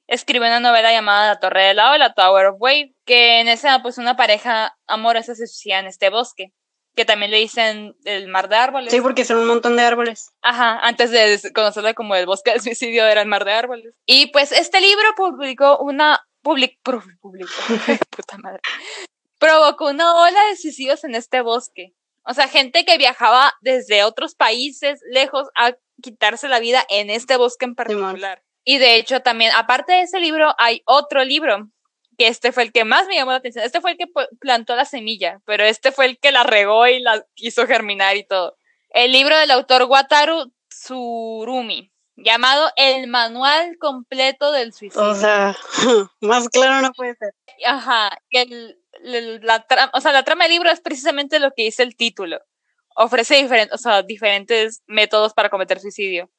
[0.07, 3.81] escribió una novela llamada La Torre del Lado, la Tower of Wave, que en esa
[3.81, 6.51] pues una pareja amorosa se suicida en este bosque,
[6.95, 8.91] que también le dicen el mar de árboles.
[8.91, 10.31] Sí, porque son un montón de árboles.
[10.41, 13.93] Ajá, antes de conocerla como el bosque del suicidio era el mar de árboles.
[14.05, 17.51] Y pues este libro publicó una public, publicó,
[18.09, 18.61] puta madre,
[19.37, 21.93] provocó una ola de suicidios en este bosque.
[22.23, 27.37] O sea, gente que viajaba desde otros países lejos a quitarse la vida en este
[27.37, 28.43] bosque en particular.
[28.63, 31.69] Y de hecho también, aparte de ese libro, hay otro libro
[32.17, 33.63] que este fue el que más me llamó la atención.
[33.63, 34.07] Este fue el que
[34.39, 38.25] plantó la semilla, pero este fue el que la regó y la hizo germinar y
[38.25, 38.57] todo.
[38.89, 45.05] El libro del autor Wataru Tsurumi, llamado El Manual Completo del Suicidio.
[45.09, 45.55] O sea,
[46.21, 47.33] más claro no puede ser.
[47.65, 51.63] Ajá, que el- el- la o sea, la trama del libro es precisamente lo que
[51.63, 52.41] dice el título.
[53.01, 56.29] Ofrece diferentes, o sea, diferentes métodos para cometer suicidio.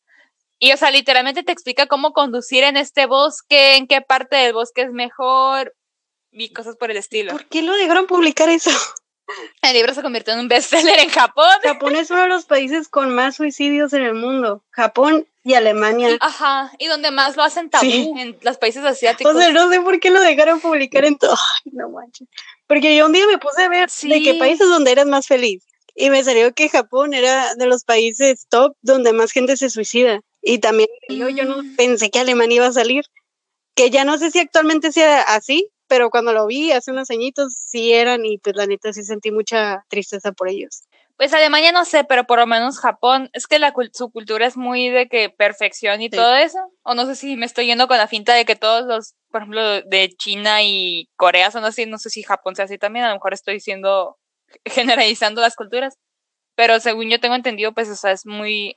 [0.59, 4.53] Y, o sea, literalmente te explica cómo conducir en este bosque, en qué parte del
[4.53, 5.75] bosque es mejor
[6.31, 7.33] y cosas por el estilo.
[7.33, 8.71] ¿Por qué lo dejaron publicar eso?
[9.63, 11.47] El libro se convirtió en un bestseller en Japón.
[11.63, 14.65] Japón es uno de los países con más suicidios en el mundo.
[14.71, 16.19] Japón y Alemania.
[16.21, 18.13] Ajá, y donde más lo hacen tabú, Sí.
[18.19, 19.35] en los países asiáticos.
[19.35, 21.37] O sea, no sé por qué lo dejaron publicar en todo.
[21.65, 22.29] Ay, no manches.
[22.67, 24.39] Porque yo un día me puse a ver de qué Sí.
[24.39, 25.65] países donde eras más feliz.
[25.95, 30.21] Y me salió que Japón era de los países top donde más gente se suicida.
[30.43, 33.05] Y también yo, yo no pensé que Alemania iba a salir.
[33.75, 37.55] Que ya no sé si actualmente sea así, pero cuando lo vi hace unos añitos
[37.55, 40.83] sí eran y pues la neta sí sentí mucha tristeza por ellos.
[41.17, 44.57] Pues Alemania no sé, pero por lo menos Japón, es que la, su cultura es
[44.57, 46.17] muy de que perfección y Sí.
[46.17, 46.59] todo eso.
[46.83, 49.43] O no sé si me estoy yendo con la finta de que todos los, por
[49.43, 53.09] ejemplo, de China y Corea son así, no sé si Japón sea así también, a
[53.09, 54.17] lo mejor estoy diciendo,
[54.65, 55.95] generalizando las culturas.
[56.55, 58.77] Pero según yo tengo entendido, pues, o sea, es muy...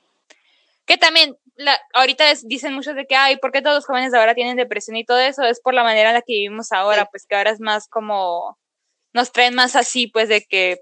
[0.86, 4.12] Que también, la, ahorita es- dicen muchos de que, ay, ¿por qué todos los jóvenes
[4.12, 5.42] de ahora tienen depresión y todo eso?
[5.44, 7.08] Es por la manera en la que vivimos ahora, Sí.
[7.10, 8.58] pues que ahora es más como...
[9.12, 10.78] Nos traen más así, pues, de que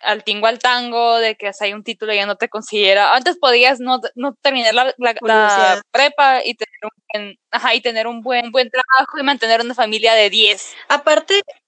[0.00, 3.14] al tingo al tango, de que hay un título ya no te considera.
[3.14, 7.80] Antes podías no, no terminar la, la- la prepa y tener un buen, ajá, y
[7.80, 10.74] tener un buen, buen trabajo y mantener una familia de 10.
[10.88, 11.61] Aparte, Y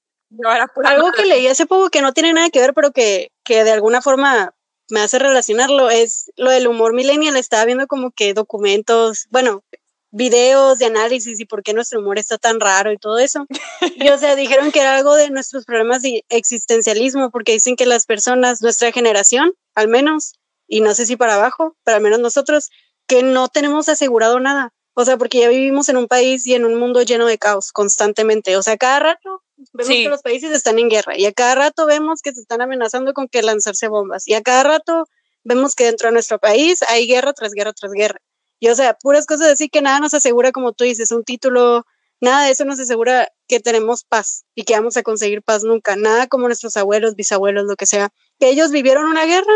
[0.85, 1.23] Algo madre.
[1.23, 4.03] que leí hace poco que no tiene nada que ver, pero que, que de alguna
[4.03, 4.55] forma
[4.91, 7.37] me hace relacionarlo, es lo del humor millennial.
[7.37, 9.63] Estaba viendo como que documentos, bueno,
[10.11, 13.47] videos de análisis y por qué nuestro humor está tan raro y todo eso.
[13.97, 17.87] Y o sea, dijeron que era algo de nuestros problemas de existencialismo, porque dicen que
[17.87, 20.35] las personas, nuestra generación, al menos,
[20.67, 22.71] y no sé si para abajo, pero al menos nosotros,
[23.07, 24.73] que no tenemos asegurado nada.
[24.95, 27.73] O sea, porque ya vivimos en un país y en un mundo lleno de caos
[27.73, 28.57] constantemente.
[28.57, 29.43] O sea, cada rato
[29.73, 32.61] vemos que los países están en guerra y a cada rato vemos que se están
[32.61, 35.07] amenazando con que lanzarse bombas y a cada rato
[35.45, 38.21] vemos que dentro de nuestro país hay guerra tras guerra tras guerra.
[38.59, 41.87] Y o sea, puras cosas así que nada nos asegura, como tú dices, un título,
[42.21, 45.97] nada de eso nos asegura que tenemos paz y que vamos a conseguir paz nunca.
[45.97, 48.11] Nada como nuestros abuelos, bisabuelos, lo que sea.
[48.41, 49.53] Que ellos vivieron una guerra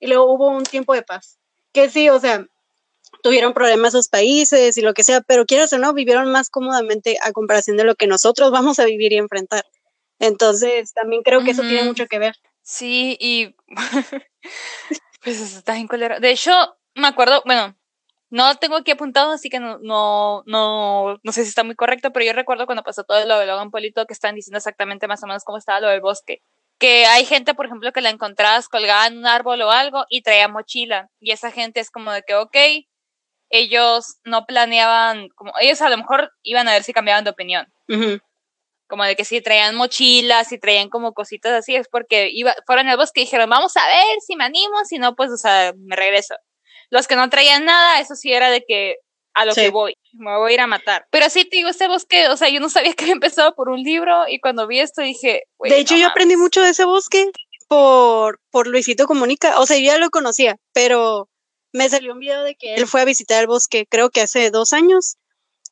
[0.00, 1.38] y luego hubo un tiempo de paz.
[1.72, 2.46] Que sí, o sea,
[3.22, 7.18] tuvieron problemas sus países y lo que sea, pero quieras o no, vivieron más cómodamente
[7.22, 9.64] a comparación de lo que nosotros vamos a vivir y enfrentar.
[10.18, 12.36] Entonces, también creo que eso tiene mucho que ver.
[12.62, 13.56] Sí, y
[15.24, 16.20] pues está en colera.
[16.20, 16.52] De hecho,
[16.94, 17.76] me acuerdo, bueno,
[18.30, 22.12] no tengo aquí apuntado, así que no, no, no, no sé si está muy correcto,
[22.12, 25.22] pero yo recuerdo cuando pasó todo lo de Logan Polito que estaban diciendo exactamente más
[25.22, 26.42] o menos cómo estaba lo del bosque.
[26.78, 30.22] Que hay gente, por ejemplo, que la encontrabas colgada en un árbol o algo y
[30.22, 31.10] traía mochila.
[31.20, 32.56] Y esa gente es como de que, ok,
[33.52, 37.66] ellos no planeaban, como ellos a lo mejor iban a ver si cambiaban de opinión.
[38.88, 42.88] Como de que si traían mochilas, si traían como cositas así, es porque iba, fueron
[42.88, 45.74] al bosque y dijeron, vamos a ver si me animo, si no, pues, o sea,
[45.76, 46.34] me regreso.
[46.90, 48.96] Los que no traían nada, eso sí era de que
[49.34, 51.06] a lo que voy, me voy a ir a matar.
[51.10, 53.68] Pero sí, te digo, ese bosque, o sea, yo no sabía que había empezado por
[53.68, 55.42] un libro y cuando vi esto dije...
[55.60, 57.30] De hecho, yo aprendí mucho de ese bosque
[57.68, 59.60] por, por Luisito Comunica.
[59.60, 61.28] O sea, yo ya lo conocía, pero
[61.72, 64.50] me salió un video de que él fue a visitar el bosque, creo que hace
[64.50, 65.16] dos años.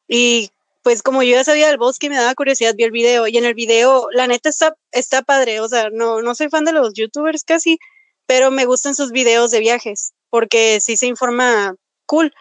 [0.08, 0.50] Y
[0.82, 3.26] pues como yo ya sabía del bosque me daba curiosidad, vi el video.
[3.26, 5.60] Y en el video, la neta está, está padre.
[5.60, 7.78] O sea, no, no soy fan de los youtubers casi,
[8.26, 11.74] pero me gustan sus videos de viajes porque sí se informa
[12.06, 12.32] cool.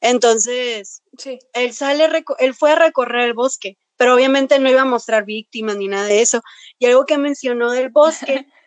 [0.00, 1.38] Entonces, sí.
[1.52, 5.76] él sale, él fue a recorrer el bosque, pero obviamente no iba a mostrar víctimas
[5.76, 6.42] ni nada de eso.
[6.78, 8.46] Y algo que mencionó del bosque,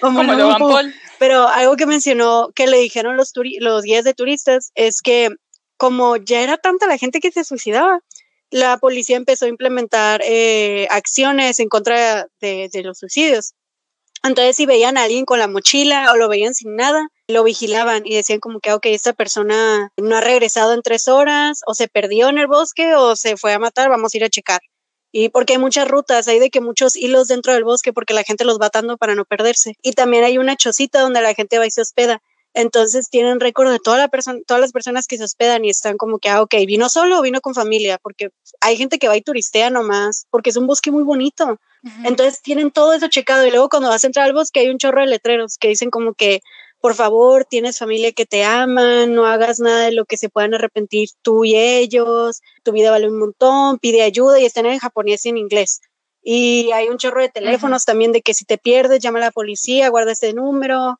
[0.00, 0.56] como, no,
[1.18, 5.30] pero algo que mencionó que le dijeron los, los guías de turistas es que
[5.76, 8.00] como ya era tanta la gente que se suicidaba,
[8.50, 13.54] la policía empezó a implementar eh, acciones en contra de, de los suicidios.
[14.22, 18.02] Entonces, si veían a alguien con la mochila o lo veían sin nada, lo vigilaban
[18.04, 21.88] y decían como que, ok, esta persona no ha regresado en tres horas, o se
[21.88, 24.60] perdió en el bosque, o se fue a matar, vamos a ir a checar.
[25.12, 28.22] Y porque hay muchas rutas, hay de que muchos hilos dentro del bosque porque la
[28.22, 29.76] gente los va atando para no perderse.
[29.82, 32.22] Y también hay una chocita donde la gente va y se hospeda.
[32.52, 34.08] Entonces tienen récord de toda la
[34.46, 37.22] todas las personas que se hospedan y están como que, ah, ok, vino solo o
[37.22, 38.30] vino con familia, porque
[38.60, 41.60] hay gente que va y turistea nomás, porque es un bosque muy bonito.
[42.04, 44.78] Entonces tienen todo eso checado y luego cuando vas a entrar al bosque hay un
[44.78, 46.42] chorro de letreros que dicen como que,
[46.80, 50.54] por favor, tienes familia que te ama, no hagas nada de lo que se puedan
[50.54, 55.26] arrepentir tú y ellos, tu vida vale un montón, pide ayuda y están en japonés
[55.26, 55.80] y en inglés.
[56.22, 59.30] Y hay un chorro de teléfonos también de que si te pierdes, llama a la
[59.30, 60.98] policía, guarda ese número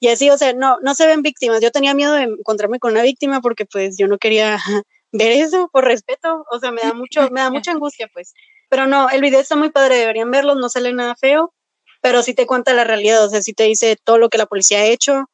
[0.00, 1.60] y así, o sea, no, no se ven víctimas.
[1.60, 4.58] Yo tenía miedo de encontrarme con una víctima porque pues yo no quería
[5.12, 8.34] ver eso por respeto, o sea, me da mucho, me da mucha angustia, pues.
[8.68, 11.54] Pero no, el video está muy padre, deberían verlo, no sale nada feo,
[12.00, 14.46] pero sí te cuenta la realidad, o sea, sí te dice todo lo que la
[14.46, 15.24] policía ha hecho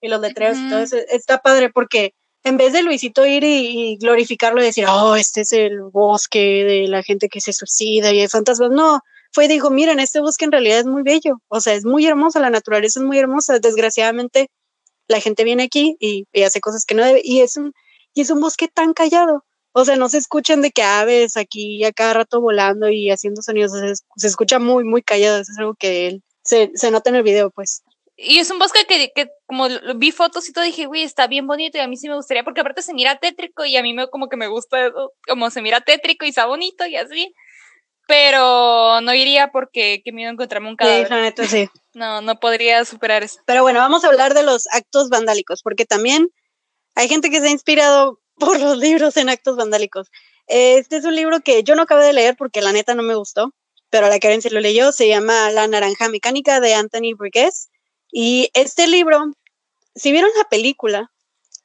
[0.00, 0.96] y los letreros y todo eso.
[1.10, 2.12] Está padre porque
[2.44, 6.64] en vez de Luisito ir y, y, glorificarlo y decir, oh, este es el bosque
[6.64, 9.00] de la gente que se suicida y hay fantasmas, no,
[9.32, 12.06] fue y dijo, miren, este bosque en realidad es muy bello, o sea, es muy
[12.06, 14.48] hermosa, la naturaleza es muy hermosa, desgraciadamente
[15.08, 17.72] la gente viene aquí y, hace cosas que no debe, y es un,
[18.14, 19.44] y es un bosque tan callado,
[19.80, 23.42] o sea, no se escuchan de que aves aquí a cada rato volando y haciendo
[23.42, 23.72] sonidos,
[24.16, 27.22] se, escucha muy, muy callado, eso es algo que él, se, se nota en el
[27.22, 27.82] video, pues.
[28.16, 31.46] Y es un bosque que, que como vi fotos y todo, dije, güey, está bien
[31.46, 33.94] bonito y a mí sí me gustaría, porque aparte se mira tétrico y a mí
[33.94, 34.90] me, como que me gusta,
[35.26, 37.32] como se mira tétrico y está bonito y así
[38.08, 41.34] pero no iría porque qué miedo encontrarme un cadáver.
[41.36, 41.68] Sí, sí.
[41.94, 43.40] No, no podría superar eso.
[43.44, 46.28] Pero bueno, vamos a hablar de los actos vandálicos, porque también
[46.94, 50.10] hay gente que se ha inspirado por los libros en actos vandálicos.
[50.46, 53.14] Este es un libro que yo no acabé de leer porque la neta no me
[53.14, 53.52] gustó,
[53.90, 57.68] pero la Karen se lo leyó, se llama La Naranja Mecánica de Anthony Burgess.
[58.10, 59.32] Y este libro,
[59.94, 61.10] si vieron la película,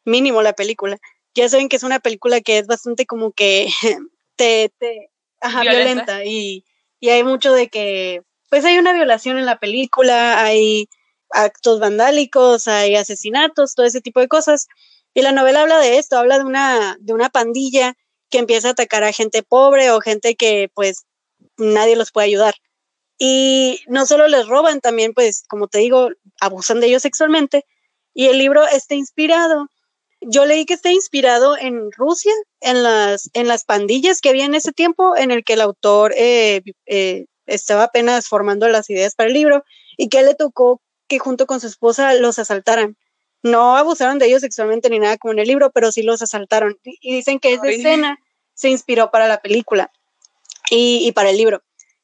[0.03, 0.97] mínimo la película,
[1.33, 3.69] ya saben que es una película que es bastante como que
[4.35, 5.09] te, te,
[5.41, 6.25] Ajá, violenta.
[6.25, 6.65] Y,
[6.99, 10.87] y hay mucho de que, pues hay una violación en la película, hay
[11.29, 14.67] actos vandálicos, hay asesinatos, todo ese tipo de cosas.
[15.13, 17.95] Y la novela habla de esto, habla de una, de una pandilla
[18.29, 21.05] que empieza a atacar a gente pobre o gente que pues
[21.57, 22.55] nadie los puede ayudar.
[23.19, 26.09] Y no solo les roban, también pues, como te digo,
[26.41, 27.65] abusan de ellos sexualmente.
[28.13, 29.67] Y el libro está inspirado
[30.27, 34.55] yo leí que está inspirado en Rusia, en las, en las pandillas que había en
[34.55, 39.27] ese tiempo, en el que el autor eh, eh, estaba apenas formando las ideas para
[39.27, 39.63] el libro
[39.97, 42.97] y que le tocó que junto con su esposa los asaltaran.
[43.43, 46.79] No abusaron de ellos sexualmente ni nada como en el libro, pero sí los asaltaron.
[46.83, 48.19] Y dicen que esa escena
[48.53, 49.91] se inspiró para la película
[50.69, 51.61] y, y para el libro.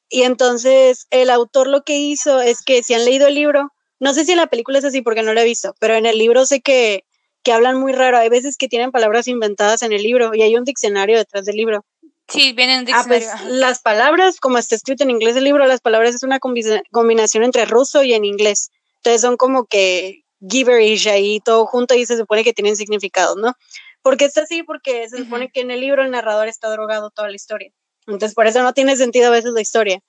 [0.10, 4.14] Y entonces el autor lo que hizo es que si han leído el libro, no
[4.14, 6.18] sé si en la película es así porque no lo he visto, pero en el
[6.18, 7.06] libro sé que,
[7.44, 8.18] que hablan muy raro.
[8.18, 11.56] Hay veces que tienen palabras inventadas en el libro y hay un diccionario detrás del
[11.56, 11.86] libro.
[12.28, 15.82] Sí, viene un Ah, pues las palabras, como está escrito en inglés el libro, las
[15.82, 18.72] palabras es una combi- combinación entre ruso y en inglés.
[18.98, 23.54] Entonces son como que gibberish ahí todo junto y se supone que tienen significado, ¿no?
[24.02, 27.30] Porque está así, porque se supone que en el libro el narrador está drogado toda
[27.30, 27.72] la historia.
[28.08, 30.00] Entonces por eso no tiene sentido a veces la historia.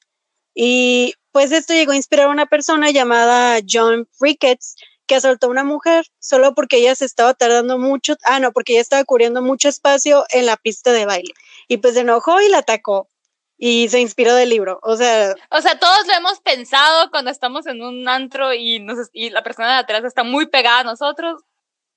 [0.55, 4.77] Y pues esto llegó a inspirar a una persona llamada John Ricketts,
[5.07, 8.75] que asaltó a una mujer solo porque ella se estaba tardando mucho, ah, no, porque
[8.75, 11.35] ella estaba cubriendo mucho espacio en la pista de baile.
[11.67, 13.10] Y pues se enojó y la atacó.
[13.63, 14.81] Y se inspiró del libro.
[14.83, 19.11] O sea, O sea, todos lo hemos pensado cuando estamos en un antro y, nos,
[19.13, 21.43] y la persona de atrás está muy pegada a nosotros,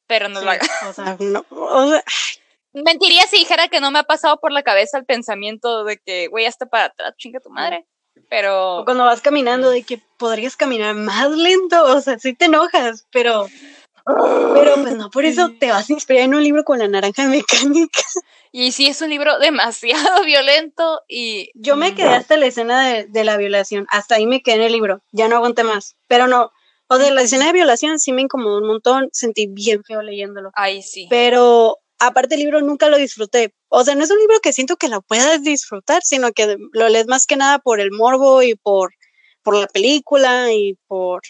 [0.06, 0.68] pero no lo haga.
[0.90, 2.04] o sea, no, o sea,
[2.74, 6.28] Mentiría si dijera que no me ha pasado por la cabeza el pensamiento de que,
[6.28, 7.86] güey, hasta para atrás, chinga tu madre.
[8.30, 12.46] Pero o cuando vas caminando de que podrías caminar más lento, o sea, sí te
[12.46, 13.48] enojas, pero,
[14.06, 17.28] pero pues no por eso te vas a inspirar en un libro con la naranja
[17.28, 18.02] mecánica.
[18.52, 21.50] Y sí, es un libro demasiado violento y...
[21.56, 24.62] Yo me quedé hasta la escena de, de la violación, hasta ahí me quedé en
[24.64, 26.52] el libro, ya no aguanté más, pero no,
[26.88, 30.52] o sea, la escena de violación sí me incomodó un montón, sentí bien feo leyéndolo,
[30.54, 31.08] Ay, sí.
[31.10, 34.76] pero aparte el libro nunca lo disfruté, o sea, no es un libro que siento
[34.76, 38.56] que lo puedas disfrutar, sino que lo lees más que nada por el morbo y
[38.56, 38.94] por,
[39.42, 41.22] por la película y por...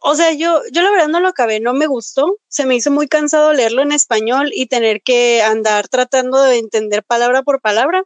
[0.00, 2.90] O sea, yo, yo la verdad no lo acabé, no me gustó, se me hizo
[2.90, 8.04] muy cansado leerlo en español y tener que andar tratando de entender palabra por palabra.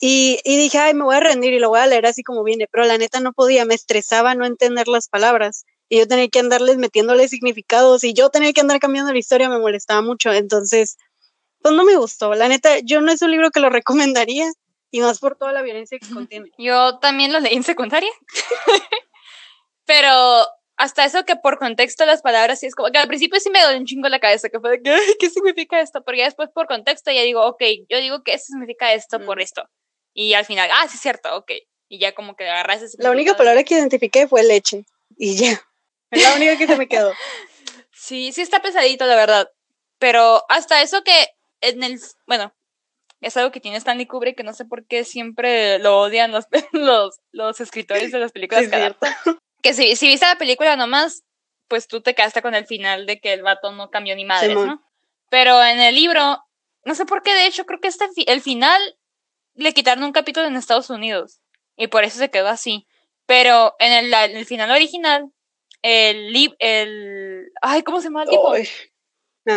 [0.00, 2.44] Y, y dije, ay, me voy a rendir y lo voy a leer así como
[2.44, 6.28] viene, pero la neta no podía, me estresaba no entender las palabras y yo tenía
[6.28, 10.32] que andarles metiéndole significados y yo tenía que andar cambiando la historia, me molestaba mucho,
[10.32, 10.96] entonces,
[11.62, 14.50] pues no me gustó, la neta, yo no es un libro que lo recomendaría
[14.90, 16.50] y más por toda la violencia que contiene.
[16.56, 18.10] Yo también lo leí en secundaria.
[19.86, 20.46] Pero
[20.76, 23.62] hasta eso que por contexto las palabras sí es como que al principio sí me
[23.62, 26.02] dolió un chingo la cabeza, que fue de que, "Ay, ¿qué significa esto?
[26.04, 29.40] Pero ya después por contexto ya digo, ok, yo digo que esto significa esto por
[29.40, 29.64] esto.
[30.12, 31.52] Y al final, ah, sí es cierto, ok.
[31.88, 34.84] Y ya como que agarras ese La única palabra que identifiqué fue leche
[35.16, 35.62] y ya,
[36.10, 37.12] es la única que se me quedó.
[37.92, 39.48] Sí, sí está pesadito, la verdad.
[39.98, 41.28] Pero hasta eso que
[41.60, 42.54] en el, bueno,
[43.20, 46.46] es algo que tiene Stanley Kubrick que no sé por qué siempre lo odian los,
[46.72, 51.24] los, los escritores de las películas Sí, es que si, si viste la película nomás,
[51.68, 54.50] pues tú te quedaste con el final de que el vato no cambió ni madres,
[54.50, 54.66] Simón.
[54.68, 54.82] ¿no?
[55.30, 56.44] Pero en el libro,
[56.84, 58.78] no sé por qué, de hecho, creo que este, el final
[59.54, 61.40] le quitaron un capítulo en Estados Unidos.
[61.76, 62.86] Y por eso se quedó así.
[63.24, 65.32] Pero en el, en el final original,
[65.80, 68.52] el, el, ay, ¿cómo se llama el tipo?
[68.52, 68.68] Ay,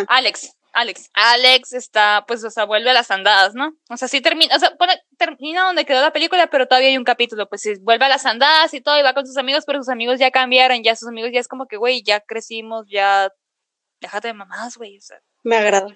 [0.08, 1.10] Alex, Alex.
[1.14, 3.72] Alex está, pues, o sea, vuelve a las andadas, ¿no?
[3.90, 6.98] O sea, sí termina, o sea, pone- termina donde quedó la película, pero todavía hay
[6.98, 9.64] un capítulo, pues sí, vuelve a las andadas y todo, y va con sus amigos,
[9.66, 12.86] pero sus amigos ya cambiaron, ya sus amigos ya es como que, güey, ya crecimos,
[12.88, 13.32] ya,
[14.00, 15.88] déjate de mamás, güey, o sea, me agrada.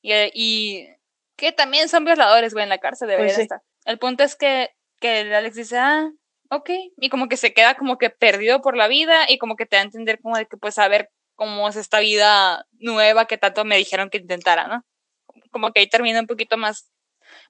[0.00, 0.88] y, y
[1.36, 3.42] que también son violadores, güey, en la cárcel, debería Pues sí.
[3.42, 3.60] estar.
[3.84, 6.08] El punto es que, que Alex dice, ah,
[6.50, 9.66] ok, y como que se queda como que perdido por la vida y como que
[9.66, 13.26] te da a entender como de que, pues, a ver cómo es esta vida nueva
[13.26, 14.84] que tanto me dijeron que intentara, ¿no?
[15.50, 16.90] Como que ahí termina un poquito más,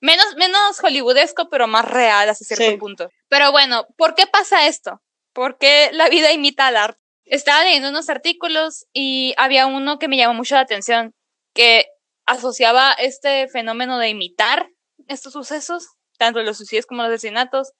[0.01, 2.77] menos, menos hollywoodesco, pero más real hasta cierto Sí.
[2.77, 3.11] punto.
[3.29, 5.01] Pero bueno, ¿por qué pasa esto?
[5.33, 7.01] ¿Por qué la vida imita al arte?
[7.25, 11.15] Estaba leyendo unos artículos y había uno que me llamó mucho la atención,
[11.55, 11.87] que
[12.27, 14.69] asociaba este fenómeno de imitar
[15.09, 17.73] estos sucesos, tanto los suicidios como los asesinatos,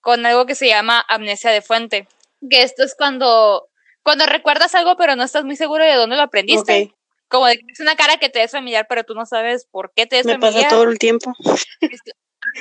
[0.00, 2.08] con algo que se llama amnesia de fuente.
[2.50, 3.68] Que esto es cuando,
[4.06, 6.94] cuando recuerdas algo pero no estás muy seguro de dónde lo aprendiste.
[7.28, 9.92] Como de que es una cara que te es familiar pero tú no sabes por
[9.94, 10.62] qué te es me familiar.
[10.62, 11.34] pasa todo el tiempo.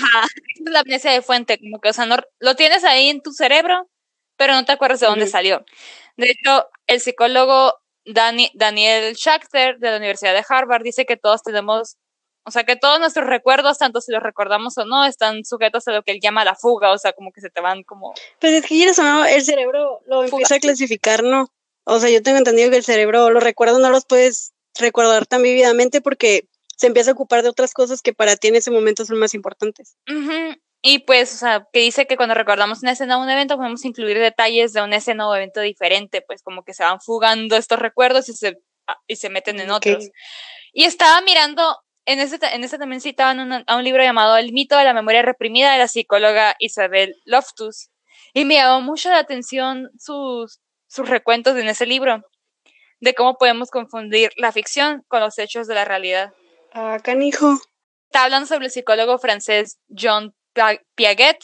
[0.03, 3.21] Ajá, es la amnesia de fuente, como que, o sea, no, lo tienes ahí en
[3.21, 3.87] tu cerebro,
[4.35, 5.63] pero no te acuerdas de dónde salió.
[6.17, 7.75] De hecho, el psicólogo
[8.05, 11.97] Dani- Daniel Schachter de la Universidad de Harvard dice que todos tenemos,
[12.45, 15.91] o sea, que todos nuestros recuerdos, tanto si los recordamos o no, están sujetos a
[15.91, 18.13] lo que él llama la fuga, o sea, como que se te van como...
[18.39, 20.27] Pues es que quieres o no, el cerebro lo Fuga.
[20.27, 21.49] empieza a clasificar, ¿no?
[21.85, 25.41] O sea, yo tengo entendido que el cerebro, los recuerdos no los puedes recordar tan
[25.41, 29.05] vividamente porque se empieza a ocupar de otras cosas que para ti en ese momento
[29.05, 29.95] son más importantes.
[30.81, 33.83] Y pues, o sea, que dice que cuando recordamos una escena o un evento podemos
[33.85, 37.79] incluir detalles de una escena o evento diferente, pues como que se van fugando estos
[37.79, 40.09] recuerdos y se, ah, y se meten en otros.
[40.73, 44.77] Y estaba mirando, en ese, en ese también citaban a un libro llamado El mito
[44.77, 47.89] de la memoria reprimida de la psicóloga Isabel Loftus.
[48.33, 52.23] Y me llamó mucho la atención sus, sus recuentos en ese libro,
[52.99, 56.33] de cómo podemos confundir la ficción con los hechos de la realidad.
[56.73, 57.57] Ah, canijo.
[58.07, 60.35] Está hablando sobre el psicólogo francés John
[60.95, 61.39] Piaget,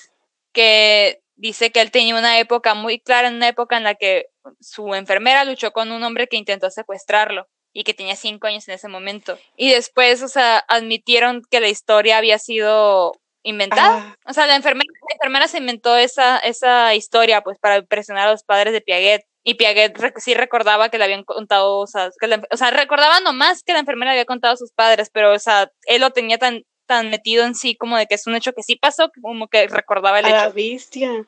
[0.53, 4.27] que dice que él tenía una época muy clara, en una época en la que
[4.59, 8.75] su enfermera luchó con un hombre que intentó secuestrarlo y que tenía cinco años en
[8.75, 9.37] ese momento.
[9.55, 13.13] Y después, o sea, admitieron que la historia había sido
[13.43, 13.97] inventada.
[13.97, 14.29] Ah.
[14.29, 18.31] O sea, la enfermera, la enfermera se inventó esa, esa historia pues para impresionar a
[18.31, 19.23] los padres de Piaget.
[19.43, 23.63] Y Piaget sí recordaba que le habían contado, o sea, que o sea, recordaba nomás
[23.63, 26.63] que la enfermera había contado a sus padres, pero, o sea, él lo tenía tan,
[26.85, 29.67] tan metido en sí como de que es un hecho que sí pasó, como que
[29.67, 30.37] recordaba el a hecho.
[30.37, 31.25] La bestia.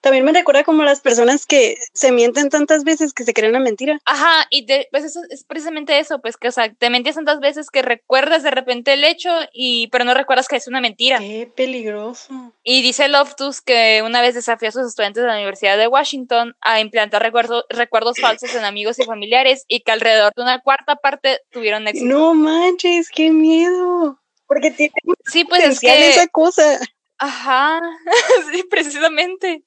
[0.00, 3.64] También me recuerda como las personas que se mienten tantas veces que se creen una
[3.64, 3.98] mentira.
[4.04, 7.70] Ajá, y pues eso es precisamente eso, pues que, o sea, te mentías tantas veces
[7.70, 11.18] que recuerdas de repente el hecho y pero no recuerdas que es una mentira.
[11.18, 12.54] Qué peligroso.
[12.62, 16.54] Y dice Loftus que una vez desafió a sus estudiantes de la Universidad de Washington
[16.60, 21.40] a implantar recuerdos falsos en amigos y familiares y que alrededor de una cuarta parte
[21.50, 22.06] tuvieron éxito.
[22.06, 24.20] No manches, qué miedo.
[24.46, 24.94] Porque tiene
[25.26, 26.08] sí, pues es que...
[26.10, 26.78] esa cosa.
[27.18, 27.80] Ajá,
[28.52, 29.64] sí, precisamente.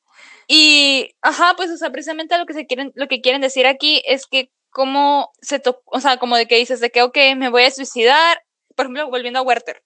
[0.54, 4.02] Y, ajá, pues, o sea, precisamente lo que se quieren, lo que quieren decir aquí
[4.06, 7.48] es que cómo se tocó, o sea, como de que dices de que, ok, me
[7.48, 8.44] voy a suicidar,
[8.76, 9.82] por ejemplo, volviendo a Werther,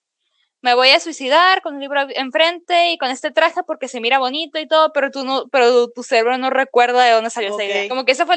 [0.61, 4.17] me voy a suicidar con un libro enfrente y con este traje porque se mira
[4.17, 7.63] bonito y todo, pero tú no, pero tu cerebro no recuerda de dónde salió esa
[7.63, 7.87] idea.
[7.87, 8.35] Como que ese fue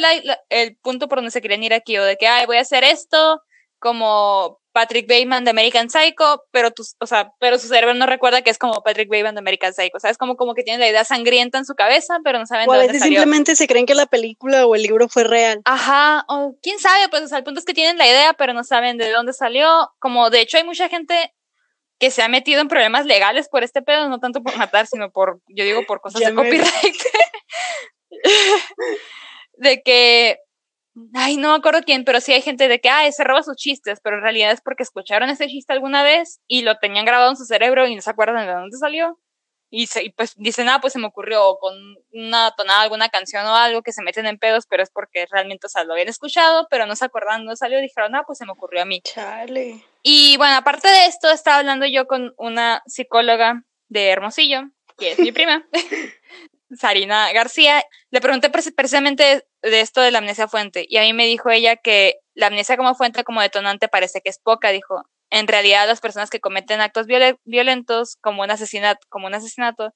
[0.50, 2.84] el punto por donde se querían ir aquí, o de que, ay, voy a hacer
[2.84, 3.40] esto,
[3.78, 8.42] como Patrick Bateman de American Psycho, pero tu, o sea, pero su cerebro no recuerda
[8.42, 10.78] que es como Patrick Bateman de American Psycho, o sea, es como, como que tiene
[10.78, 13.18] la idea sangrienta en su cabeza, pero no saben o de dónde salió.
[13.18, 15.62] simplemente se creen que la película o el libro fue real.
[15.64, 18.52] Ajá, o quién sabe, pues, o sea, el punto es que tienen la idea, pero
[18.52, 21.34] no saben de dónde salió, como de hecho hay mucha gente
[21.98, 25.10] que se ha metido en problemas legales por este pedo, no tanto por matar, sino
[25.10, 26.96] por, yo digo, por cosas de copyright.
[29.54, 30.38] de que
[31.14, 33.56] ay, no me acuerdo quién, pero sí hay gente de que, ay, se roba sus
[33.56, 37.30] chistes, pero en realidad es porque escucharon ese chiste alguna vez y lo tenían grabado
[37.30, 39.18] en su cerebro y no se acuerdan de dónde salió.
[39.70, 41.74] Y, se, pues dicen, ah, pues se me ocurrió con
[42.12, 45.66] una tonada, alguna canción o algo que se meten en pedos, pero es porque realmente,
[45.66, 48.46] o sea, lo habían escuchado, pero no se acuerdan dónde salió, dijeron, ah, pues se
[48.46, 49.02] me ocurrió a mí.
[49.02, 49.84] Chale.
[50.02, 54.62] Y bueno, aparte de esto, estaba hablando yo con una psicóloga de Hermosillo,
[54.96, 55.66] que es mi prima.
[56.76, 61.26] Sarina García, le pregunté precisamente de esto de la amnesia fuente y a mí me
[61.26, 65.02] dijo ella que la amnesia como fuente, como detonante, parece que es poca, dijo.
[65.30, 67.06] En realidad, las personas que cometen actos
[67.44, 69.92] violentos, como un asesinato, como un asesinato,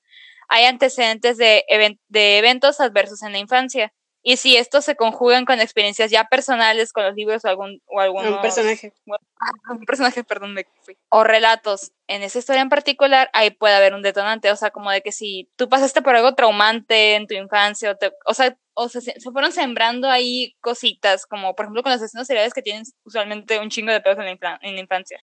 [0.49, 1.65] hay antecedentes de,
[2.09, 3.93] de eventos adversos en la infancia.
[4.25, 8.01] Y si estos se conjugan con experiencias ya personales, con los libros o algún o
[8.01, 8.93] algún personaje,
[9.71, 13.95] un personaje, perdón, me fui, o relatos en esa historia en particular, ahí puede haber
[13.95, 17.35] un detonante, o sea, como de que si tú pasaste por algo traumante en tu
[17.35, 21.83] infancia, o, te, o sea, o se, se fueron sembrando ahí cositas, como por ejemplo
[21.83, 24.81] con los asesinos seriales que tienen usualmente un chingo de pedos en la, en la
[24.81, 25.23] infancia.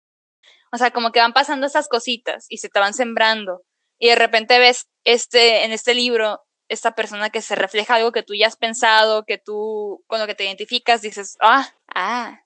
[0.73, 3.63] O sea, como que van pasando esas cositas y se te van sembrando.
[3.99, 8.23] Y de repente ves este, en este libro esta persona que se refleja algo que
[8.23, 12.41] tú ya has pensado, que tú con lo que te identificas dices, ah, ah.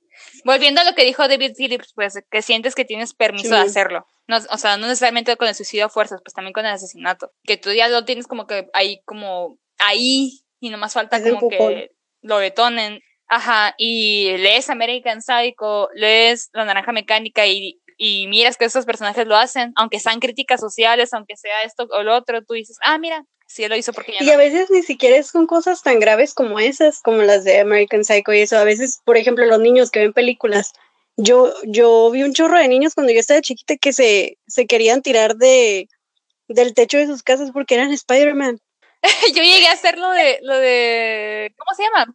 [0.44, 4.04] Volviendo a lo que dijo David Phillips, pues que sientes que tienes permiso de hacerlo.
[4.26, 7.32] No, o sea, no necesariamente con el suicidio a fuerzas, pues también con el asesinato.
[7.44, 11.90] Que tú ya lo tienes como que ahí, como ahí, y nomás falta como que
[12.22, 13.00] lo detonen.
[13.30, 19.26] Ajá, y lees American Psycho, lees La Naranja Mecánica y, y miras que esos personajes
[19.26, 22.96] lo hacen, aunque sean críticas sociales, aunque sea esto o lo otro, tú dices, ah,
[22.96, 26.00] mira, sí lo hizo porque ya Y a veces ni siquiera es con cosas tan
[26.00, 28.56] graves como esas, como las de American Psycho y eso.
[28.56, 30.72] A veces, por ejemplo, los niños que ven películas.
[31.16, 35.02] Yo, yo vi un chorro de niños cuando yo estaba chiquita que se, se querían
[35.02, 35.88] tirar de
[36.46, 38.60] del techo de sus casas porque eran Spider-Man.
[39.34, 42.14] yo llegué a hacer lo de, lo de, ¿cómo se llama?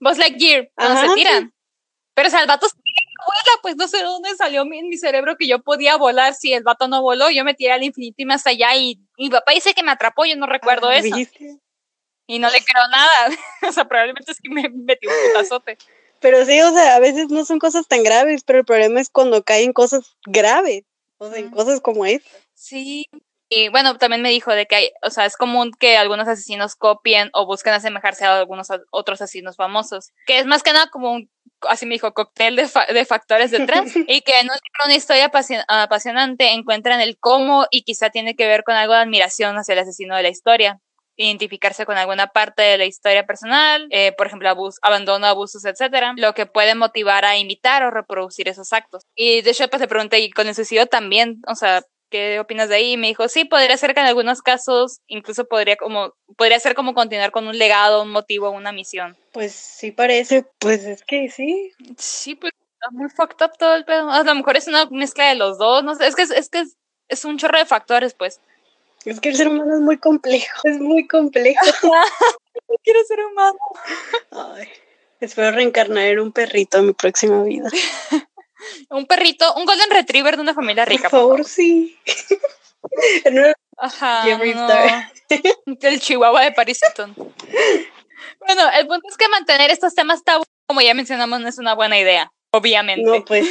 [0.00, 1.52] Buzz Lightyear, cuando se tiran.
[2.14, 2.66] Pero o sea, el vato
[3.28, 6.62] vuela, pues no sé dónde salió en mi cerebro que yo podía volar si el
[6.62, 9.74] vato no voló, yo me tiré al infinito y más allá y mi papá dice
[9.74, 11.16] que me atrapó, yo no recuerdo ah, eso.
[12.26, 13.36] Y no le creo nada,
[13.68, 15.78] o sea, probablemente es que me metió un putazote.
[16.20, 19.08] Pero sí, o sea, a veces no son cosas tan graves, pero el problema es
[19.08, 20.82] cuando caen cosas graves,
[21.18, 22.28] o sea, en cosas como esta.
[22.54, 23.08] Sí,
[23.48, 26.76] y bueno, también me dijo de que hay, o sea, es común que algunos asesinos
[26.76, 31.12] copien o busquen asemejarse a algunos otros asesinos famosos, que es más que nada como
[31.12, 31.30] un,
[31.62, 34.48] así me dijo, cóctel de, de factores detrás, y que en
[34.84, 35.30] una historia
[35.68, 39.78] apasionante encuentran el cómo y quizá tiene que ver con algo de admiración hacia el
[39.80, 40.80] asesino de la historia.
[41.20, 46.12] identificarse con alguna parte de la historia personal, eh, por ejemplo, abus abandono, abusos, etcétera,
[46.16, 49.02] lo que puede motivar a imitar o reproducir esos actos.
[49.16, 51.40] Y de hecho, pues le pregunté, ¿y con el suicidio también?
[51.48, 52.96] O sea, ¿qué opinas de ahí?
[52.96, 56.94] Me dijo, sí, podría ser que en algunos casos incluso podría como, podría ser como
[56.94, 59.16] continuar con un legado, un motivo, una misión.
[59.32, 61.72] Pues sí parece, pues es que sí.
[61.96, 64.10] Sí, pues está muy fucked up todo el pedo.
[64.10, 66.48] A lo mejor es una mezcla de los dos, no sé, es que es, es
[66.48, 66.76] que es,
[67.08, 68.40] es un chorro de factores, pues.
[69.04, 71.60] Es que el ser humano es muy complejo, es muy complejo.
[72.84, 73.58] quiero ser humano.
[74.30, 74.68] Ay,
[75.20, 77.68] espero reencarnar en un perrito en mi próxima vida.
[78.90, 81.08] un perrito, un golden retriever de una familia rica.
[81.08, 81.98] Por favor, sí.
[83.76, 84.24] Ajá.
[84.26, 84.42] No.
[85.80, 87.14] el chihuahua de Paris Hilton.
[88.40, 91.74] Bueno, el punto es que mantener estos temas tabú, como ya mencionamos, no es una
[91.74, 93.04] buena idea, obviamente.
[93.04, 93.48] No, pues.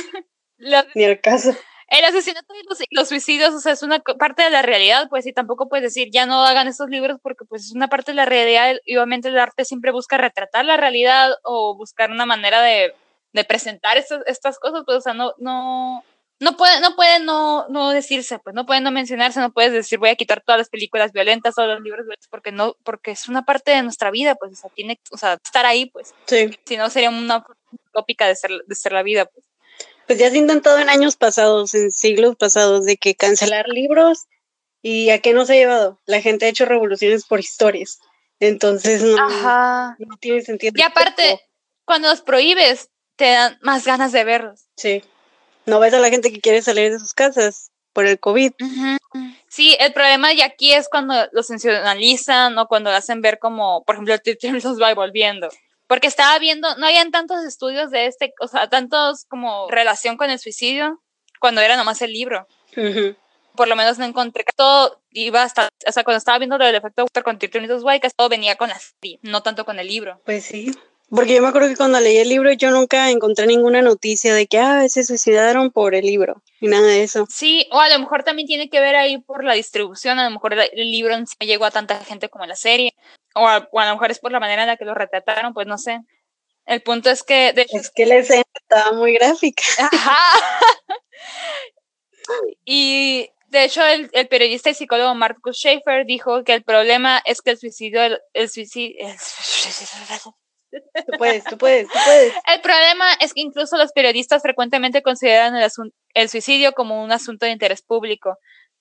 [0.96, 1.56] Ni el caso.
[1.90, 5.26] El asesinato y los, los, suicidios, o sea, es una parte de la realidad, pues,
[5.26, 8.18] y tampoco puedes decir, ya no hagan estos libros porque, pues, es una parte de
[8.18, 12.62] la realidad y obviamente el arte siempre busca retratar la realidad o buscar una manera
[12.62, 12.94] de,
[13.34, 16.04] de presentar estas, estas cosas, pues, o sea, no, no,
[16.40, 20.00] no puede, no puede no, no decirse, pues, no puede no mencionarse, no puedes decir,
[20.00, 23.28] voy a quitar todas las películas violentas o los libros violentos porque no, porque es
[23.28, 26.14] una parte de nuestra vida, pues, o sea, tiene, o sea, estar ahí, pues.
[26.26, 26.50] Sí.
[26.66, 27.46] Si no, sería una
[27.92, 29.46] tópica de ser, de ser la vida, pues
[30.08, 34.26] pues ya se ha intentado en años pasados, en siglos pasados, de que cancelar libros
[34.82, 36.00] y a qué nos ha llevado.
[36.06, 38.00] La gente ha hecho revoluciones por historias.
[38.40, 40.74] Entonces no, no tiene sentido.
[40.78, 41.42] Y aparte,
[41.84, 44.68] cuando los prohíbes, te dan más ganas de verlos.
[44.78, 45.04] Sí.
[45.66, 48.54] No ves a la gente que quiere salir de sus casas por el COVID.
[49.50, 53.96] Sí, el problema de aquí es cuando los sensacionalizan o cuando hacen ver como, por
[53.96, 55.50] ejemplo, el los va volviendo
[55.88, 60.30] porque estaba viendo, no habían tantos estudios de este, o sea, tantos como relación con
[60.30, 61.02] el suicidio
[61.40, 62.48] cuando era nomás el libro.
[63.56, 66.66] Por lo menos no encontré que todo iba hasta, o sea, cuando estaba viendo lo
[66.66, 69.88] del efecto Walter con Tirtonitos White, todo venía con la serie, no tanto con el
[69.88, 70.22] libro.
[70.26, 70.78] Pues sí.
[71.10, 74.48] Porque yo me acuerdo que cuando leí el libro yo nunca encontré ninguna noticia de
[74.48, 77.26] que, ah, se suicidaron por el libro, y nada de eso.
[77.30, 80.32] Sí, o a lo mejor también tiene que ver ahí por la distribución, a lo
[80.32, 82.94] mejor el, libro no llegó a tanta gente como la serie,
[83.36, 85.78] o a, lo mejor es por la manera en la que lo retrataron, pues no
[85.78, 86.02] sé.
[86.66, 87.54] El punto es que...
[87.54, 89.64] De es que la escena estaba muy gráfica.
[89.80, 90.18] Ajá.
[92.66, 97.42] y de hecho, el, el, periodista y psicólogo Marcus Schaefer dijo que el problema es
[97.42, 98.02] que el suicidio,
[98.34, 99.08] el, suicidio,
[101.06, 102.34] Tú puedes, tú puedes, tú puedes.
[102.54, 105.70] El problema es que incluso los periodistas frecuentemente consideran el,
[106.14, 108.38] el suicidio como un asunto de interés público.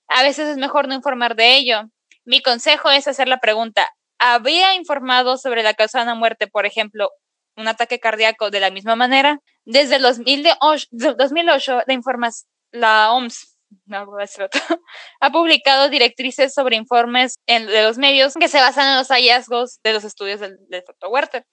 [0.09, 1.82] A veces es mejor no informar de ello.
[2.24, 3.88] Mi consejo es hacer la pregunta,
[4.18, 7.11] había informado sobre la causa de una muerte, por ejemplo,
[7.57, 9.40] un ataque cardíaco de la misma manera.
[9.64, 13.57] Desde el 2008, 2008 la, informas, la OMS
[15.20, 19.92] ha publicado directrices sobre informes de los medios que se basan en los hallazgos de
[19.92, 21.44] los estudios del, del efecto Werther.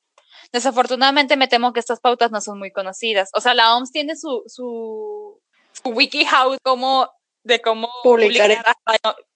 [0.53, 3.29] Desafortunadamente me temo que estas pautas no son muy conocidas.
[3.33, 5.41] O sea, la OMS tiene su, su,
[5.71, 7.09] su WikiHow como
[7.43, 8.63] de cómo publicar,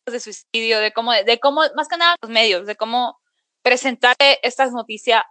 [0.06, 3.20] de suicidio, de cómo, de cómo, más que nada los medios, de cómo
[3.62, 5.24] presentar estas noticias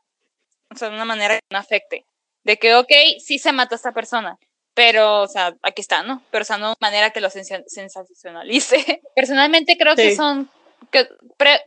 [0.72, 2.06] o sea, de una manera que no afecte.
[2.44, 4.38] De que, ok, sí se mata a esta persona,
[4.74, 6.22] pero, o sea, aquí está, ¿no?
[6.30, 9.02] Pero, o sea, no de manera que lo sensacionalice.
[9.16, 10.50] Personalmente creo que son,
[10.90, 11.08] que,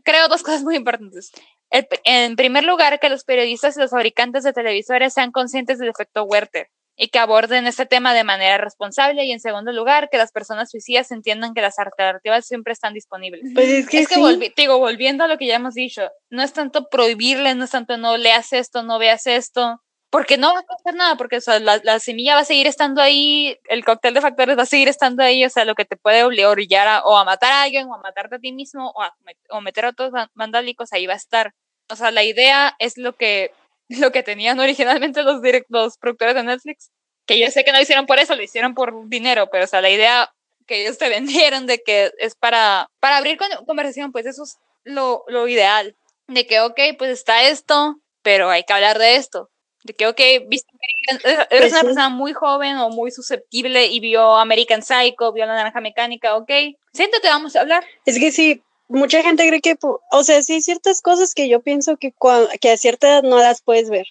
[0.04, 1.32] creo dos cosas muy importantes.
[1.70, 5.90] El, en primer lugar, que los periodistas y los fabricantes de televisores sean conscientes del
[5.90, 6.68] efecto Werther
[7.02, 10.70] y que aborden este tema de manera responsable y en segundo lugar que las personas
[10.70, 13.42] suicidas entiendan que las alternativas siempre están disponibles.
[13.56, 17.56] Pues es que, digo, volviendo a lo que ya hemos dicho, no es tanto prohibirle,
[17.56, 21.16] no es tanto no leas esto, no veas esto, porque no va a pasar nada,
[21.16, 24.64] porque o sea, la, semilla va a seguir estando ahí, el cóctel de factores va
[24.64, 27.52] a seguir estando ahí, o sea, lo que te puede obligar a, o a matar
[27.52, 29.14] a alguien, o a matarte a ti mismo, o a
[29.50, 31.54] o meter a otros vandálicos, ahí va a estar.
[31.90, 33.52] O sea, la idea es lo que
[33.90, 36.92] lo que tenían originalmente los, los productores de Netflix,
[37.26, 39.68] que yo sé que no lo hicieron por eso, lo hicieron por dinero, pero o
[39.68, 40.32] sea, la idea
[40.68, 45.24] que ellos te vendieron de que es para, para abrir conversación, pues eso es lo,
[45.28, 45.96] lo ideal,
[46.28, 49.50] de que, ok, pues está esto, pero hay que hablar de esto.
[49.84, 50.70] De que, ok, viste,
[51.08, 55.56] eres pues una persona muy joven o muy susceptible y vio American Psycho, vio La
[55.56, 56.52] Naranja Mecánica, ok,
[56.94, 57.86] siéntate, vamos a hablar.
[58.06, 59.78] Es que sí, mucha gente cree que,
[60.12, 62.14] o sea, sí ciertas cosas que yo pienso que,
[62.60, 64.08] que a cierta edad no las puedes ver,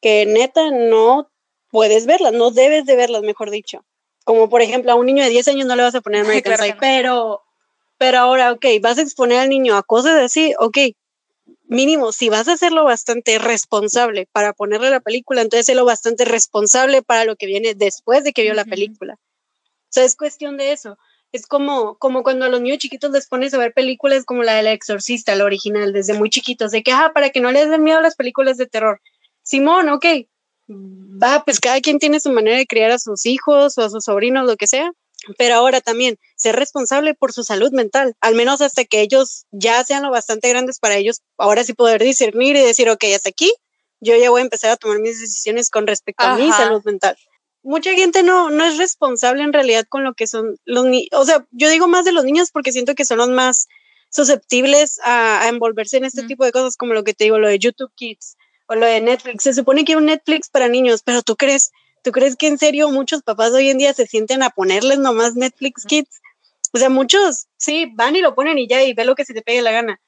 [0.00, 1.28] que neta no
[1.70, 3.84] puedes verlas, no debes de verlas, mejor dicho.
[4.24, 6.54] Como por ejemplo, a un niño de 10 años no le vas a poner American
[6.54, 7.42] claro pero,
[7.96, 10.78] pero ahora, ok, vas a exponer al niño a cosas así, ok,
[11.68, 17.02] mínimo, si vas a hacerlo bastante responsable para ponerle la película, entonces lo bastante responsable
[17.02, 19.14] para lo que viene después de que vio la película.
[19.14, 20.98] O sea, es cuestión de eso.
[21.30, 24.54] Es como, como cuando a los niños chiquitos les pones a ver películas como la
[24.54, 27.84] del exorcista, la original, desde muy chiquitos, de que, ah, para que no les den
[27.84, 29.00] miedo las películas de terror.
[29.42, 30.04] Simón, ok,
[30.70, 34.04] va, pues cada quien tiene su manera de criar a sus hijos o a sus
[34.04, 34.90] sobrinos, lo que sea,
[35.36, 39.82] pero ahora también ser responsable por su salud mental, al menos hasta que ellos ya
[39.84, 43.52] sean lo bastante grandes para ellos, ahora sí poder discernir y decir, ok, hasta aquí,
[44.00, 47.16] yo ya voy a empezar a tomar mis decisiones con respecto a mi salud mental.
[47.62, 51.24] Mucha gente no, no es responsable en realidad con lo que son los niños, o
[51.24, 53.66] sea, yo digo más de los niños porque siento que son los más
[54.10, 57.58] susceptibles a, envolverse en este tipo de cosas como lo que te digo, lo de
[57.58, 59.44] YouTube Kids o lo de Netflix.
[59.44, 61.70] Se supone que hay un Netflix para niños, pero tú crees,
[62.08, 65.34] tú crees que en serio muchos papás hoy en día se sienten a ponerles nomás
[65.34, 66.22] Netflix Kids.
[66.72, 69.34] O sea, muchos sí van y lo ponen y ya y ve lo que se
[69.34, 70.00] te pegue la gana.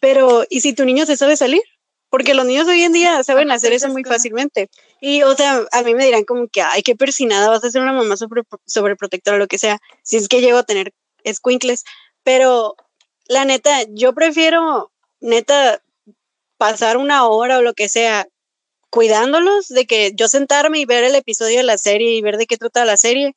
[0.00, 1.62] Pero, ¿y si tu niño se sabe salir?
[2.10, 4.70] Porque los niños hoy en día saben hacer eso muy fácilmente.
[5.00, 7.82] Y, o sea, a mí me dirán como que, ay, qué persinada, vas a ser
[7.82, 10.94] una mamá sobre, sobreprotectora o lo que sea, si es que llego a tener
[11.26, 11.82] squinkles.
[12.22, 12.76] Pero,
[13.26, 15.82] la neta, yo prefiero, neta,
[16.56, 18.28] pasar una hora o lo que sea
[18.90, 22.46] cuidándolos, de que yo sentarme y ver el episodio de la serie y ver de
[22.46, 23.34] qué trata la serie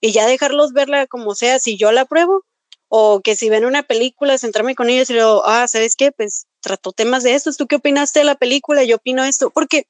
[0.00, 2.44] y ya dejarlos verla como sea, si yo la apruebo,
[2.88, 6.12] o que si ven una película, sentarme con ellos y luego, ah, ¿sabes qué?
[6.12, 8.84] Pues trató temas de estos, ¿tú qué opinaste de la película?
[8.84, 9.86] Yo opino esto, porque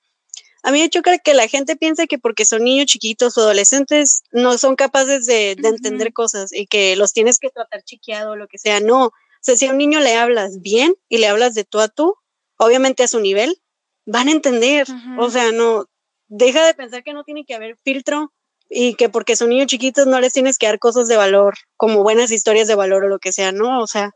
[0.62, 4.23] a mí me choca que la gente piense que porque son niños chiquitos o adolescentes
[4.33, 8.37] no son capaces de, de entender cosas y que los tienes que tratar chiqueado o
[8.37, 9.07] lo que sea, no.
[9.07, 9.12] O
[9.43, 12.15] sea, si a un niño le hablas bien y le hablas de tú a tú,
[12.57, 13.61] obviamente a su nivel,
[14.07, 14.87] van a entender.
[15.19, 15.87] O sea, no,
[16.29, 18.33] deja de pensar que no tiene que haber filtro
[18.69, 22.03] y que porque son niños chiquitos no les tienes que dar cosas de valor, como
[22.03, 23.81] buenas historias de valor o lo que sea, ¿no?
[23.81, 24.13] O sea,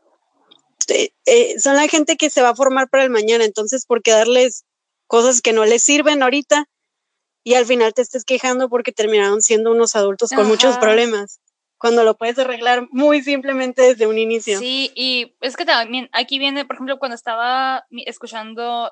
[0.87, 4.01] eh, eh, son la gente que se va a formar para el mañana, entonces, ¿por
[4.01, 4.65] qué darles
[5.07, 6.65] cosas que no les sirven ahorita?
[7.43, 11.39] Y al final te estés quejando porque terminaron siendo unos adultos con muchos problemas
[11.77, 14.59] cuando lo puedes arreglar muy simplemente desde un inicio.
[14.59, 18.91] Sí, y es que también aquí viene, por ejemplo, cuando estaba escuchando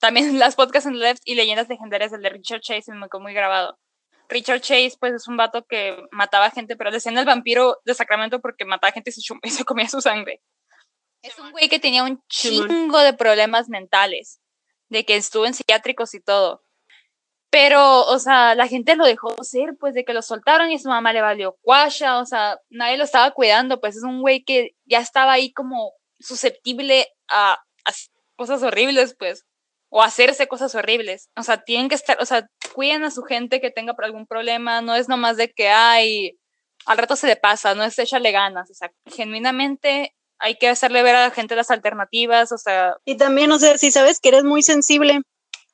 [0.00, 3.34] también las podcasts en Left y leyendas legendarias del de Richard Chase, me quedó muy
[3.34, 3.78] grabado.
[4.28, 8.40] Richard Chase, pues es un vato que mataba gente, pero decían el vampiro de Sacramento
[8.40, 10.40] porque mataba gente y se, y se comía su sangre.
[11.22, 14.40] Es un güey que tenía un chingo de problemas mentales,
[14.88, 16.62] de que estuvo en psiquiátricos y todo.
[17.50, 20.88] Pero, o sea, la gente lo dejó ser, pues, de que lo soltaron y su
[20.88, 24.76] mamá le valió cuasha, o sea, nadie lo estaba cuidando, pues es un güey que
[24.84, 27.60] ya estaba ahí como susceptible a,
[28.36, 29.44] cosas horribles, pues,
[29.90, 31.28] o hacerse cosas horribles.
[31.36, 34.80] O sea, tienen que estar, o sea, cuiden a su gente que tenga algún problema,
[34.80, 36.38] no es nomás de que, ay,
[36.86, 41.02] al rato se le pasa, no es échale ganas, o sea, genuinamente hay que hacerle
[41.02, 42.96] ver a la gente las alternativas, o sea.
[43.04, 45.20] Y también, o sea, si sabes que eres muy sensible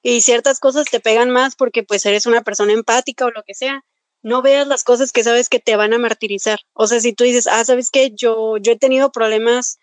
[0.03, 3.55] y ciertas cosas te pegan más porque pues eres una persona empática o lo que
[3.55, 3.85] sea,
[4.23, 6.59] no veas las cosas que sabes que te van a martirizar.
[6.73, 8.11] O sea, si tú dices, ah, ¿sabes qué?
[8.13, 9.79] Yo, yo he tenido problemas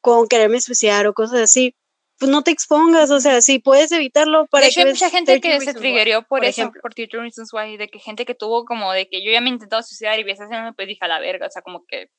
[0.00, 1.74] con quererme suicidar o cosas así,
[2.18, 5.40] pues no te expongas, o sea, si puedes evitarlo para de hecho, hay mucha gente
[5.40, 6.80] que se triggerió por, por, eso, ejemplo.
[6.80, 9.50] por Twitter Reasons Why, de que gente que tuvo como de que yo ya me
[9.50, 12.10] he intentado suicidar y vi esa pues dije a la verga, o sea, como que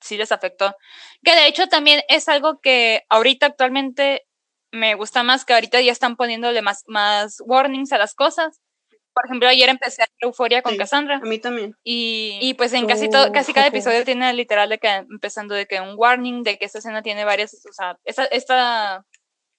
[0.00, 0.74] sí les afectó.
[1.22, 4.26] Que de hecho también es algo que ahorita actualmente
[4.72, 8.60] me gusta más que ahorita ya están poniéndole más, más warnings a las cosas.
[9.14, 11.18] Por ejemplo, ayer empecé a Euforia con Cassandra.
[11.18, 11.76] A mí también.
[11.84, 15.66] Y, y pues en casi todo, casi cada episodio tiene literal de que empezando de
[15.66, 19.06] que un warning, de que esta escena tiene varias, o sea, esta, esta,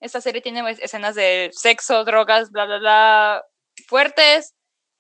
[0.06, 3.46] esta serie tiene escenas de sexo, drogas, bla, bla, bla,
[3.88, 4.54] fuertes.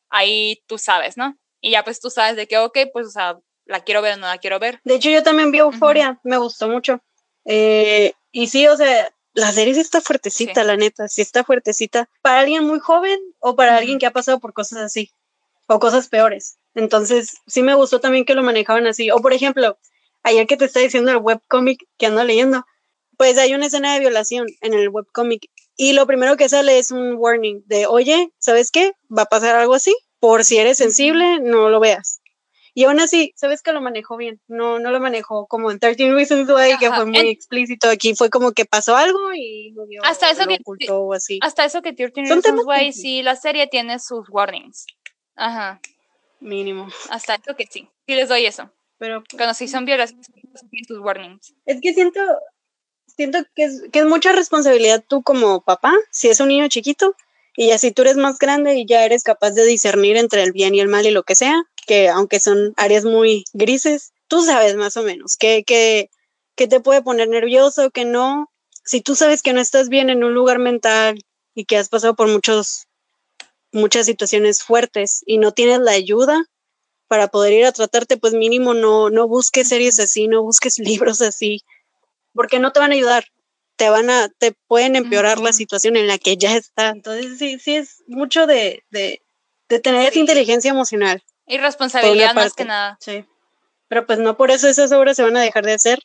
[0.10, 1.38] Ahí tú sabes, ¿no?
[1.62, 4.18] Y ya pues tú sabes de que, ok, pues, o sea, la quiero ver o
[4.18, 4.80] no la quiero ver.
[4.84, 7.02] De hecho, yo también vi Euforia, me gustó mucho.
[7.46, 12.10] Eh, y sí, o sea, la serie sí está fuertecita, la neta, sí está fuertecita.
[12.22, 15.12] Para alguien muy joven o para alguien que ha pasado por cosas así
[15.68, 16.58] o cosas peores.
[16.74, 19.12] Entonces, sí me gustó también que lo manejaban así.
[19.12, 19.78] O por ejemplo,
[20.24, 22.66] ayer que te está diciendo el webcomic que ando leyendo,
[23.18, 26.92] pues hay una escena de violación en el webcomic y lo primero que sale es
[26.92, 28.94] un warning de, oye, ¿sabes qué?
[29.16, 29.96] Va a pasar algo así.
[30.20, 32.22] Por si eres sensible, no lo veas.
[32.74, 36.12] Y aún así, sabes que lo manejó bien, no, no lo manejó como en 13
[36.12, 37.90] Reasons Why, que fue muy explícito.
[37.90, 41.40] Aquí fue como que pasó algo y lo vio, hasta eso que, ocultó así.
[41.42, 44.88] Hasta eso que 13 Reasons Why, sí, la serie tiene sus warnings.
[45.36, 45.80] Ajá.
[46.42, 46.88] Mínimo.
[47.10, 47.88] Hasta eso que sí.
[48.08, 48.70] Sí les doy eso.
[48.98, 50.28] Pero cuando sí son violaciones,
[50.86, 51.56] sus warnings.
[51.66, 52.20] Es que siento,
[53.16, 57.16] siento que es, que es mucha responsabilidad tú como papá, si es un niño chiquito,
[57.56, 60.76] y así tú eres más grande y ya eres capaz de discernir entre el bien
[60.76, 64.76] y el mal y lo que sea, que aunque son áreas muy grises, tú sabes
[64.76, 66.10] más o menos qué, qué,
[66.56, 68.52] qué te puede poner nervioso, que no.
[68.84, 71.24] Si tú sabes que no estás bien en un lugar mental
[71.54, 72.88] y que has pasado por muchos,
[73.72, 76.46] muchas situaciones fuertes y no tienes la ayuda
[77.08, 81.22] para poder ir a tratarte, pues mínimo no, no busques series así, no busques libros
[81.22, 81.64] así,
[82.36, 83.26] porque no te van a ayudar,
[83.76, 86.90] te van a, te pueden empeorar la situación en la que ya está.
[86.90, 89.24] Entonces sí, sí es mucho de, de,
[89.70, 91.24] de tener esa inteligencia emocional.
[91.48, 92.98] Y responsabilidad más que nada.
[93.00, 93.26] Sí.
[93.88, 96.00] Pero pues no por eso esas obras se van a dejar de hacer.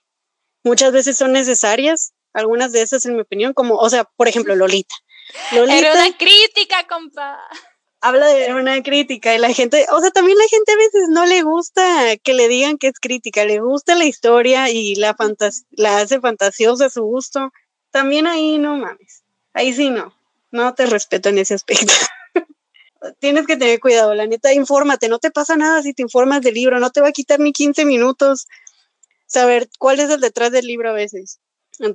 [0.62, 4.54] Muchas veces son necesarias, algunas de esas en mi opinión, como, o sea, por ejemplo,
[4.54, 4.94] Lolita.
[5.52, 7.38] Lolita Era una crítica, compa
[8.00, 11.26] habla de una crítica y la gente, o sea, también la gente a veces no
[11.26, 15.16] le gusta que le digan que es crítica, le gusta la historia y la,
[15.70, 17.52] la hace fantasiosa a su gusto.
[17.90, 19.22] También ahí no mames,
[19.52, 20.14] ahí sí no,
[20.50, 21.92] no te respeto en ese aspecto.
[23.20, 26.54] Tienes que tener cuidado, la neta, infórmate, no te pasa nada si te informas del
[26.54, 28.46] libro, no te va a quitar ni 15 minutos
[29.26, 31.38] saber cuál es el detrás del libro a veces.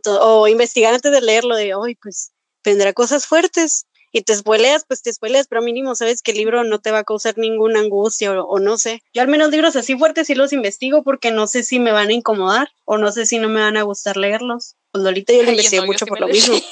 [0.06, 5.02] o investigar antes de leerlo de, hoy pues tendrá cosas fuertes, y te spoileas, pues
[5.02, 8.32] te spoileas, pero mínimo sabes que el libro no te va a causar ninguna angustia
[8.32, 9.04] o, no sé.
[9.14, 12.08] Yo al menos libros así fuertes sí los investigo porque no sé si me van
[12.08, 14.78] a incomodar o no sé si no me van a gustar leerlos.
[14.94, 16.56] Pues Lolita yo lo investigué mucho por lo mismo.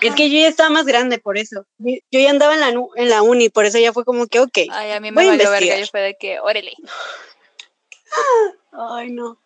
[0.00, 1.66] Es que yo ya estaba más grande por eso.
[1.78, 4.58] Yo, ya andaba en la, en la uni, por eso ya fue como que, ok.
[4.70, 6.72] Ay, a mí me valió verga, yo fue de que, órale.
[8.72, 9.38] Ay, no.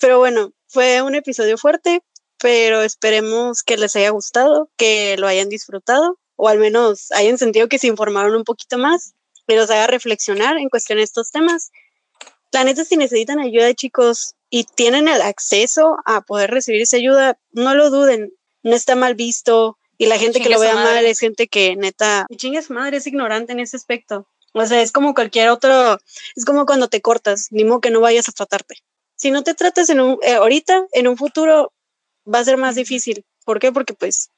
[0.00, 2.02] Pero bueno, fue un episodio fuerte
[2.40, 7.68] pero esperemos que les haya gustado, que lo hayan disfrutado o al menos hayan sentido
[7.68, 9.14] que se informaron un poquito más
[9.46, 11.70] y los haga reflexionar en cuestión de estos temas.
[12.52, 17.38] La neta, si necesitan ayuda, chicos, y tienen el acceso a poder recibir esa ayuda,
[17.52, 18.32] no lo duden,
[18.62, 22.26] no está mal visto y la gente que lo vea mal es gente que neta,
[22.36, 24.28] chingas madre, es ignorante en ese aspecto.
[24.54, 25.98] O sea, es como cualquier otro,
[26.36, 28.76] es como cuando te cortas, ni modo que no vayas a tratarte.
[29.16, 31.72] Si no te tratas en un, eh, ahorita, en un futuro,
[32.32, 33.24] va a ser más difícil.
[33.44, 33.72] ¿Por qué?
[33.72, 34.30] Porque pues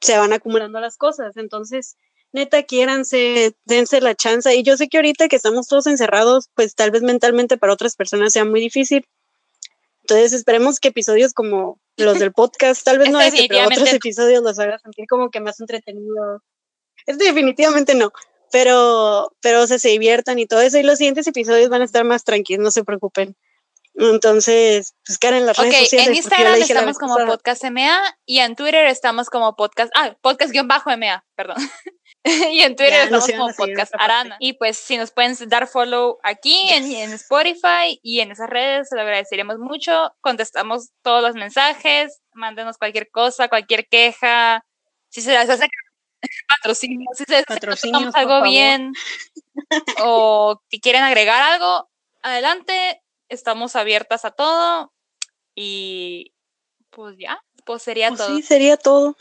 [0.00, 1.36] se van acumulando las cosas.
[1.36, 1.96] Entonces,
[2.32, 4.54] neta, quiéranse, dense la chance.
[4.54, 7.96] Y yo sé que ahorita que estamos todos encerrados, pues tal vez mentalmente para otras
[7.96, 9.06] personas sea muy difícil.
[10.02, 14.42] Entonces, esperemos que episodios como los del podcast, tal vez no este, pero otros episodios
[14.42, 16.42] los haga sentir como que más entretenido.
[17.06, 18.12] Este definitivamente no,
[18.50, 20.78] pero, pero se diviertan y todo eso.
[20.78, 23.36] Y los siguientes episodios van a estar más tranquilos, no se preocupen.
[23.94, 26.08] Entonces, pues en las redes sociales.
[26.08, 31.56] En Instagram estamos como Podcast MA y en Twitter estamos como Podcast, ah, Podcast-MA, perdón.
[32.24, 34.36] y en Twitter estamos como Podcast Arana.
[34.40, 38.88] Y pues si nos pueden dar follow aquí en, en, Spotify y en esas redes,
[38.90, 40.12] lo agradeceríamos mucho.
[40.20, 44.64] Contestamos todos los mensajes, mándenos cualquier cosa, cualquier queja.
[45.08, 45.68] Si se les hace
[46.48, 48.92] patrocinio, si se les algo bien
[50.02, 51.88] o si quieren agregar algo,
[52.22, 54.92] adelante estamos abiertas a todo
[55.54, 56.34] y
[56.90, 58.36] pues ya, pues sería pues todo.
[58.36, 59.16] Sí, sería todo.